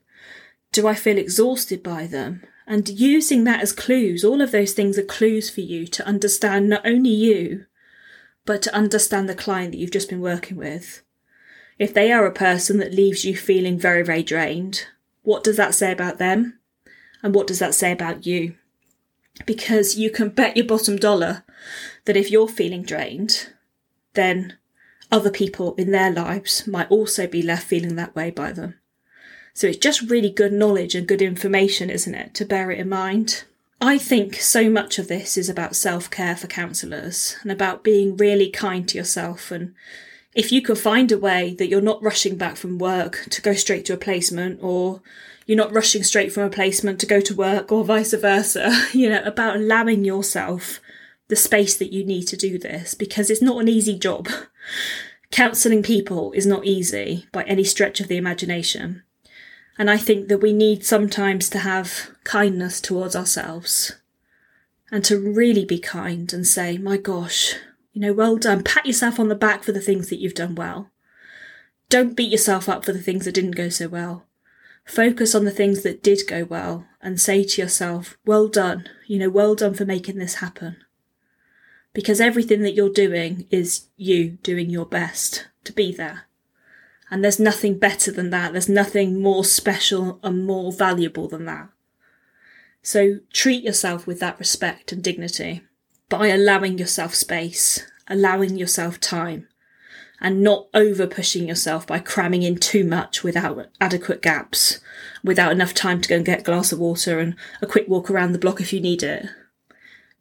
Do 0.72 0.88
I 0.88 0.96
feel 0.96 1.20
exhausted 1.20 1.84
by 1.84 2.08
them? 2.08 2.42
And 2.66 2.90
using 2.90 3.44
that 3.44 3.62
as 3.62 3.72
clues, 3.72 4.26
all 4.26 4.42
of 4.42 4.50
those 4.50 4.74
things 4.74 4.98
are 4.98 5.04
clues 5.04 5.52
for 5.52 5.62
you 5.62 5.86
to 5.86 6.08
understand 6.08 6.70
not 6.70 6.88
only 6.88 7.12
you, 7.12 7.68
but 8.48 8.64
to 8.64 8.74
understand 8.74 9.30
the 9.30 9.36
client 9.36 9.74
that 9.74 9.78
you've 9.78 9.92
just 9.92 10.10
been 10.10 10.22
working 10.22 10.58
with. 10.58 11.04
If 11.78 11.94
they 11.94 12.12
are 12.12 12.26
a 12.26 12.34
person 12.34 12.80
that 12.80 12.96
leaves 12.96 13.26
you 13.26 13.38
feeling 13.38 13.78
very, 13.78 14.02
very 14.02 14.24
drained, 14.24 14.88
what 15.22 15.44
does 15.44 15.58
that 15.58 15.76
say 15.76 15.92
about 15.92 16.18
them? 16.18 16.59
And 17.22 17.36
what 17.36 17.48
does 17.48 17.60
that 17.60 17.76
say 17.76 17.92
about 17.92 18.26
you? 18.26 18.56
Because 19.46 19.98
you 19.98 20.10
can 20.10 20.30
bet 20.30 20.58
your 20.58 20.66
bottom 20.66 20.98
dollar 20.98 21.44
that 22.06 22.18
if 22.18 22.32
you're 22.32 22.48
feeling 22.48 22.84
drained, 22.84 23.50
then 24.14 24.58
other 25.12 25.32
people 25.32 25.76
in 25.76 25.92
their 25.92 26.12
lives 26.12 26.68
might 26.68 26.90
also 26.92 27.28
be 27.28 27.42
left 27.42 27.68
feeling 27.68 27.96
that 27.96 28.16
way 28.16 28.30
by 28.30 28.52
them. 28.52 28.76
So 29.54 29.68
it's 29.68 29.78
just 29.78 30.10
really 30.10 30.30
good 30.30 30.54
knowledge 30.54 30.96
and 30.96 31.08
good 31.08 31.22
information, 31.22 31.90
isn't 31.90 32.16
it, 32.16 32.34
to 32.36 32.46
bear 32.46 32.72
it 32.72 32.80
in 32.80 32.90
mind. 32.90 33.44
I 33.82 33.98
think 33.98 34.36
so 34.36 34.70
much 34.70 35.00
of 35.00 35.08
this 35.08 35.38
is 35.38 35.50
about 35.50 35.76
self 35.76 36.10
care 36.10 36.36
for 36.36 36.48
counsellors 36.48 37.38
and 37.42 37.52
about 37.52 37.84
being 37.84 38.18
really 38.18 38.50
kind 38.50 38.88
to 38.90 38.98
yourself. 38.98 39.52
And 39.52 39.74
if 40.36 40.52
you 40.52 40.62
can 40.62 40.76
find 40.76 41.12
a 41.12 41.18
way 41.18 41.56
that 41.56 41.68
you're 41.68 41.82
not 41.82 42.04
rushing 42.04 42.36
back 42.38 42.56
from 42.56 42.78
work 42.78 43.26
to 43.30 43.42
go 43.42 43.54
straight 43.54 43.86
to 43.86 43.94
a 43.94 43.98
placement 43.98 44.60
or 44.62 45.02
you're 45.50 45.58
not 45.58 45.74
rushing 45.74 46.04
straight 46.04 46.32
from 46.32 46.44
a 46.44 46.50
placement 46.52 47.00
to 47.00 47.08
go 47.08 47.20
to 47.20 47.34
work 47.34 47.72
or 47.72 47.84
vice 47.84 48.14
versa, 48.14 48.86
you 48.94 49.10
know, 49.10 49.24
about 49.24 49.56
allowing 49.56 50.06
yourself 50.06 50.80
the 51.28 51.36
space 51.36 51.76
that 51.76 51.92
you 51.92 52.06
need 52.06 52.26
to 52.26 52.38
do 52.38 52.60
this 52.60 52.94
because 52.94 53.32
it's 53.32 53.42
not 53.42 53.60
an 53.60 53.68
easy 53.68 53.98
job. 53.98 54.30
Counselling 55.32 55.82
people 55.82 56.32
is 56.34 56.46
not 56.46 56.66
easy 56.66 57.26
by 57.32 57.42
any 57.46 57.64
stretch 57.64 58.00
of 58.00 58.08
the 58.08 58.16
imagination. 58.16 59.02
And 59.76 59.90
I 59.90 59.98
think 59.98 60.28
that 60.28 60.38
we 60.38 60.54
need 60.54 60.86
sometimes 60.86 61.50
to 61.50 61.58
have 61.58 62.12
kindness 62.24 62.80
towards 62.80 63.16
ourselves 63.16 63.94
and 64.92 65.04
to 65.06 65.18
really 65.18 65.66
be 65.66 65.80
kind 65.80 66.32
and 66.32 66.46
say, 66.46 66.78
my 66.78 66.98
gosh, 66.98 67.56
you 67.92 68.02
know, 68.02 68.14
well 68.14 68.38
done. 68.38 68.64
Pat 68.64 68.86
yourself 68.86 69.20
on 69.20 69.30
the 69.30 69.36
back 69.36 69.64
for 69.64 69.72
the 69.72 69.82
things 69.82 70.10
that 70.10 70.20
you've 70.22 70.36
done 70.36 70.54
well. 70.54 70.92
Don't 71.90 72.16
beat 72.16 72.32
yourself 72.32 72.70
up 72.70 72.86
for 72.86 72.92
the 72.92 73.02
things 73.02 73.26
that 73.26 73.34
didn't 73.34 73.56
go 73.56 73.70
so 73.70 73.88
well. 73.88 74.28
Focus 74.90 75.36
on 75.36 75.46
the 75.46 75.52
things 75.52 75.84
that 75.84 76.02
did 76.02 76.22
go 76.28 76.44
well 76.46 76.88
and 77.00 77.22
say 77.22 77.44
to 77.44 77.62
yourself, 77.62 78.18
well 78.26 78.48
done, 78.48 78.90
you 79.06 79.20
know, 79.20 79.30
well 79.30 79.54
done 79.54 79.76
for 79.76 79.86
making 79.86 80.18
this 80.18 80.36
happen. 80.36 80.78
Because 81.94 82.20
everything 82.20 82.64
that 82.64 82.74
you're 82.74 82.90
doing 82.90 83.46
is 83.52 83.90
you 83.98 84.40
doing 84.42 84.72
your 84.72 84.88
best 84.88 85.48
to 85.66 85.72
be 85.72 85.94
there. 85.94 86.24
And 87.12 87.24
there's 87.24 87.40
nothing 87.40 87.78
better 87.78 88.12
than 88.12 88.32
that. 88.32 88.52
There's 88.52 88.68
nothing 88.68 89.22
more 89.22 89.46
special 89.46 90.20
and 90.24 90.44
more 90.44 90.72
valuable 90.72 91.28
than 91.28 91.46
that. 91.46 91.70
So 92.82 93.20
treat 93.32 93.64
yourself 93.64 94.08
with 94.08 94.20
that 94.22 94.40
respect 94.40 94.92
and 94.92 95.04
dignity 95.04 95.62
by 96.10 96.30
allowing 96.30 96.80
yourself 96.80 97.14
space, 97.14 97.86
allowing 98.08 98.58
yourself 98.58 99.00
time, 99.00 99.50
and 100.22 100.42
not 100.42 100.68
over 100.74 101.08
pushing 101.08 101.48
yourself 101.48 101.88
by 101.88 102.00
cramming 102.00 102.44
in 102.44 102.58
too 102.58 102.84
much 102.84 103.24
without 103.24 103.68
adequate 103.80 104.22
gaps, 104.22 104.80
without 105.24 105.52
enough 105.52 105.74
time 105.74 106.02
to 106.02 106.10
go 106.10 106.16
and 106.16 106.26
get 106.26 106.42
a 106.42 106.44
glass 106.44 106.72
of 106.72 106.80
water 106.80 107.20
and 107.20 107.36
a 107.62 107.68
quick 107.68 107.88
walk 107.88 108.10
around 108.10 108.34
the 108.34 108.40
block 108.40 108.60
if 108.60 108.74
you 108.74 108.82
need 108.82 109.04
it. 109.04 109.26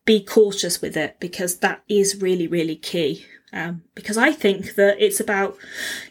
Be 0.05 0.23
cautious 0.23 0.81
with 0.81 0.97
it 0.97 1.17
because 1.21 1.59
that 1.59 1.83
is 1.89 2.23
really, 2.23 2.47
really 2.47 2.77
key. 2.77 3.27
Um, 3.53 3.83
because 3.95 4.17
I 4.17 4.33
think 4.33 4.75
that 4.75 5.03
it's 5.03 5.21
about 5.21 5.57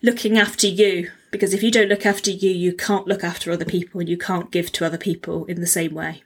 looking 0.02 0.38
after 0.38 0.67
you. 0.67 1.12
Because 1.32 1.54
if 1.54 1.62
you 1.62 1.71
don't 1.71 1.89
look 1.89 2.06
after 2.06 2.32
you, 2.32 2.50
you 2.50 2.73
can't 2.73 3.08
look 3.08 3.23
after 3.23 3.52
other 3.52 3.65
people 3.65 4.00
and 4.00 4.10
you 4.10 4.17
can't 4.17 4.52
give 4.52 4.71
to 4.73 4.86
other 4.86 4.97
people 4.97 5.45
in 5.45 5.62
the 5.62 5.67
same 5.67 5.93
way. 5.93 6.23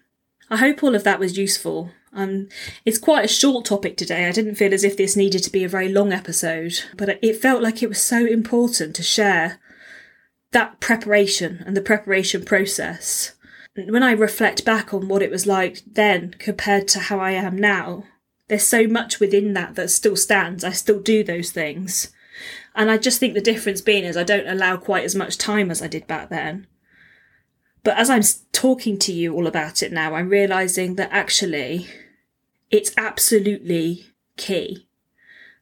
I 0.50 0.58
hope 0.58 0.84
all 0.84 0.96
of 0.96 1.04
that 1.04 1.20
was 1.20 1.38
useful. 1.38 1.92
Um, 2.14 2.50
it's 2.86 2.98
quite 2.98 3.26
a 3.26 3.30
short 3.30 3.66
topic 3.66 3.98
today. 3.98 4.28
I 4.28 4.32
didn't 4.32 4.56
feel 4.56 4.74
as 4.74 4.84
if 4.84 4.98
this 4.98 5.16
needed 5.16 5.44
to 5.44 5.52
be 5.52 5.64
a 5.64 5.70
very 5.70 5.90
long 5.90 6.12
episode, 6.12 6.84
but 6.98 7.20
it 7.22 7.42
felt 7.42 7.62
like 7.62 7.82
it 7.82 7.90
was 7.90 8.02
so 8.02 8.26
important 8.26 8.96
to 8.96 9.04
share 9.04 9.60
that 10.52 10.80
preparation 10.80 11.64
and 11.66 11.76
the 11.76 11.82
preparation 11.82 12.44
process. 12.44 13.34
When 13.76 14.04
I 14.04 14.12
reflect 14.12 14.66
back 14.66 14.94
on 14.94 15.08
what 15.08 15.22
it 15.22 15.32
was 15.32 15.48
like 15.48 15.82
then 15.88 16.36
compared 16.38 16.90
to 16.90 17.00
how 17.00 17.20
I 17.20 17.32
am 17.32 17.58
now, 17.58 18.04
there's 18.50 18.68
so 18.68 18.86
much 18.86 19.22
within 19.22 19.54
that 19.54 19.76
that 19.76 19.90
still 19.90 20.18
stands. 20.18 20.66
I 20.66 20.72
still 20.72 21.00
do 21.00 21.24
those 21.24 21.52
things. 21.52 22.12
And 22.76 22.92
I 22.92 22.98
just 22.98 23.20
think 23.20 23.34
the 23.34 23.42
difference 23.42 23.80
being 23.80 24.04
is 24.04 24.18
I 24.18 24.24
don't 24.24 24.48
allow 24.48 24.76
quite 24.76 25.06
as 25.06 25.16
much 25.16 25.38
time 25.38 25.72
as 25.72 25.82
I 25.82 25.88
did 25.88 26.06
back 26.08 26.30
then. 26.30 26.68
But 27.84 27.98
as 27.98 28.10
I'm 28.10 28.24
talking 28.52 28.98
to 29.00 29.12
you 29.12 29.34
all 29.34 29.48
about 29.48 29.82
it 29.82 29.92
now, 29.92 30.14
I'm 30.14 30.30
realizing 30.30 30.96
that 30.96 31.12
actually 31.12 31.88
it's 32.70 32.92
absolutely 32.98 34.06
key. 34.38 34.88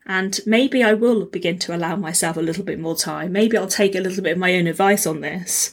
And 0.06 0.40
maybe 0.46 0.84
I 0.84 0.94
will 0.94 1.26
begin 1.26 1.60
to 1.60 1.76
allow 1.76 1.96
myself 1.96 2.36
a 2.36 2.42
little 2.42 2.64
bit 2.64 2.80
more 2.80 2.96
time. 2.96 3.32
Maybe 3.32 3.56
I'll 3.56 3.68
take 3.68 3.94
a 3.96 4.00
little 4.00 4.24
bit 4.24 4.34
of 4.34 4.38
my 4.40 4.56
own 4.56 4.66
advice 4.66 5.06
on 5.06 5.22
this. 5.22 5.72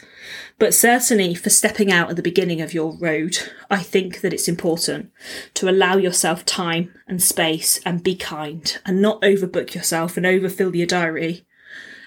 But 0.58 0.74
certainly 0.74 1.34
for 1.34 1.50
stepping 1.50 1.90
out 1.90 2.10
at 2.10 2.16
the 2.16 2.22
beginning 2.22 2.60
of 2.60 2.74
your 2.74 2.96
road, 2.98 3.38
I 3.70 3.82
think 3.82 4.20
that 4.20 4.32
it's 4.32 4.48
important 4.48 5.10
to 5.54 5.68
allow 5.68 5.96
yourself 5.96 6.44
time 6.44 6.94
and 7.06 7.22
space 7.22 7.78
and 7.84 8.02
be 8.02 8.14
kind 8.14 8.78
and 8.84 9.00
not 9.00 9.22
overbook 9.22 9.74
yourself 9.74 10.16
and 10.16 10.26
overfill 10.26 10.76
your 10.76 10.86
diary. 10.86 11.46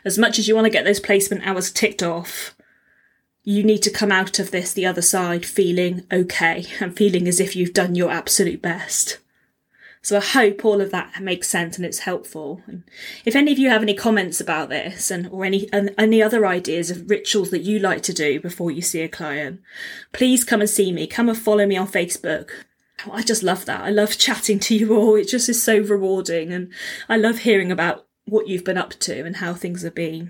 As 0.05 0.17
much 0.17 0.39
as 0.39 0.47
you 0.47 0.55
want 0.55 0.65
to 0.65 0.71
get 0.71 0.85
those 0.85 0.99
placement 0.99 1.45
hours 1.45 1.71
ticked 1.71 2.03
off, 2.03 2.55
you 3.49 3.63
need 3.63 3.81
to 3.81 3.89
come 3.89 4.11
out 4.11 4.37
of 4.37 4.51
this 4.51 4.73
the 4.73 4.85
other 4.85 5.01
side 5.01 5.43
feeling 5.43 6.05
okay 6.11 6.65
and 6.79 6.95
feeling 6.95 7.27
as 7.27 7.39
if 7.39 7.55
you've 7.55 7.73
done 7.73 7.95
your 7.95 8.11
absolute 8.11 8.61
best. 8.61 9.17
So 10.03 10.17
I 10.17 10.21
hope 10.21 10.63
all 10.63 10.79
of 10.81 10.91
that 10.91 11.19
makes 11.19 11.47
sense 11.47 11.75
and 11.75 11.83
it's 11.83 11.99
helpful. 11.99 12.61
And 12.67 12.83
if 13.25 13.35
any 13.35 13.51
of 13.51 13.57
you 13.57 13.69
have 13.69 13.81
any 13.81 13.95
comments 13.95 14.39
about 14.39 14.69
this 14.69 15.09
and 15.09 15.27
or 15.31 15.45
any 15.45 15.67
any 15.73 16.21
other 16.21 16.45
ideas 16.45 16.91
of 16.91 17.09
rituals 17.09 17.49
that 17.49 17.63
you 17.63 17.79
like 17.79 18.03
to 18.03 18.13
do 18.13 18.39
before 18.39 18.69
you 18.69 18.83
see 18.83 19.01
a 19.01 19.09
client, 19.09 19.61
please 20.13 20.43
come 20.43 20.61
and 20.61 20.69
see 20.69 20.91
me. 20.91 21.07
Come 21.07 21.27
and 21.27 21.37
follow 21.37 21.65
me 21.65 21.75
on 21.75 21.87
Facebook. 21.87 22.51
Oh, 23.07 23.13
I 23.13 23.23
just 23.23 23.41
love 23.41 23.65
that. 23.65 23.81
I 23.81 23.89
love 23.89 24.19
chatting 24.19 24.59
to 24.59 24.75
you 24.75 24.95
all. 24.95 25.15
It 25.15 25.27
just 25.27 25.49
is 25.49 25.61
so 25.61 25.79
rewarding, 25.79 26.53
and 26.53 26.71
I 27.09 27.17
love 27.17 27.39
hearing 27.39 27.71
about 27.71 28.05
what 28.25 28.47
you've 28.47 28.63
been 28.63 28.77
up 28.77 28.91
to 28.91 29.25
and 29.25 29.37
how 29.37 29.55
things 29.55 29.81
have 29.81 29.95
been. 29.95 30.29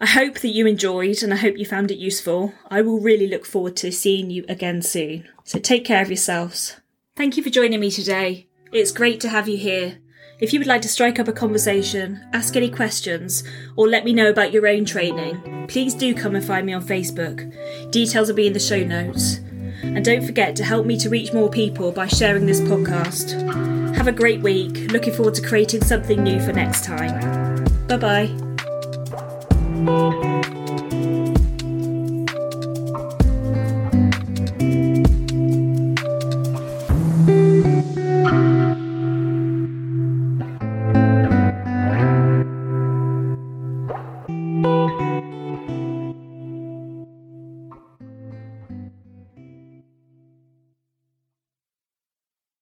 I 0.00 0.06
hope 0.06 0.38
that 0.40 0.48
you 0.48 0.66
enjoyed 0.66 1.22
and 1.22 1.32
I 1.32 1.36
hope 1.36 1.58
you 1.58 1.66
found 1.66 1.90
it 1.90 1.98
useful. 1.98 2.54
I 2.70 2.82
will 2.82 3.00
really 3.00 3.26
look 3.26 3.44
forward 3.44 3.76
to 3.76 3.90
seeing 3.90 4.30
you 4.30 4.44
again 4.48 4.80
soon. 4.82 5.28
So 5.44 5.58
take 5.58 5.84
care 5.84 6.02
of 6.02 6.08
yourselves. 6.08 6.76
Thank 7.16 7.36
you 7.36 7.42
for 7.42 7.50
joining 7.50 7.80
me 7.80 7.90
today. 7.90 8.46
It's 8.72 8.92
great 8.92 9.20
to 9.20 9.28
have 9.28 9.48
you 9.48 9.56
here. 9.56 9.98
If 10.40 10.52
you 10.52 10.60
would 10.60 10.68
like 10.68 10.82
to 10.82 10.88
strike 10.88 11.18
up 11.18 11.26
a 11.26 11.32
conversation, 11.32 12.24
ask 12.32 12.54
any 12.54 12.70
questions, 12.70 13.42
or 13.74 13.88
let 13.88 14.04
me 14.04 14.12
know 14.12 14.30
about 14.30 14.52
your 14.52 14.68
own 14.68 14.84
training, 14.84 15.66
please 15.66 15.94
do 15.94 16.14
come 16.14 16.36
and 16.36 16.44
find 16.44 16.64
me 16.64 16.72
on 16.72 16.84
Facebook. 16.84 17.52
Details 17.90 18.28
will 18.28 18.36
be 18.36 18.46
in 18.46 18.52
the 18.52 18.60
show 18.60 18.84
notes. 18.84 19.38
And 19.82 20.04
don't 20.04 20.24
forget 20.24 20.54
to 20.56 20.64
help 20.64 20.86
me 20.86 20.96
to 20.98 21.10
reach 21.10 21.32
more 21.32 21.50
people 21.50 21.90
by 21.90 22.06
sharing 22.06 22.46
this 22.46 22.60
podcast. 22.60 23.96
Have 23.96 24.06
a 24.06 24.12
great 24.12 24.40
week. 24.40 24.92
Looking 24.92 25.14
forward 25.14 25.34
to 25.34 25.42
creating 25.42 25.82
something 25.82 26.22
new 26.22 26.40
for 26.40 26.52
next 26.52 26.84
time. 26.84 27.64
Bye 27.88 27.96
bye. 27.96 28.47
Thank 29.88 30.52
you. 30.52 30.57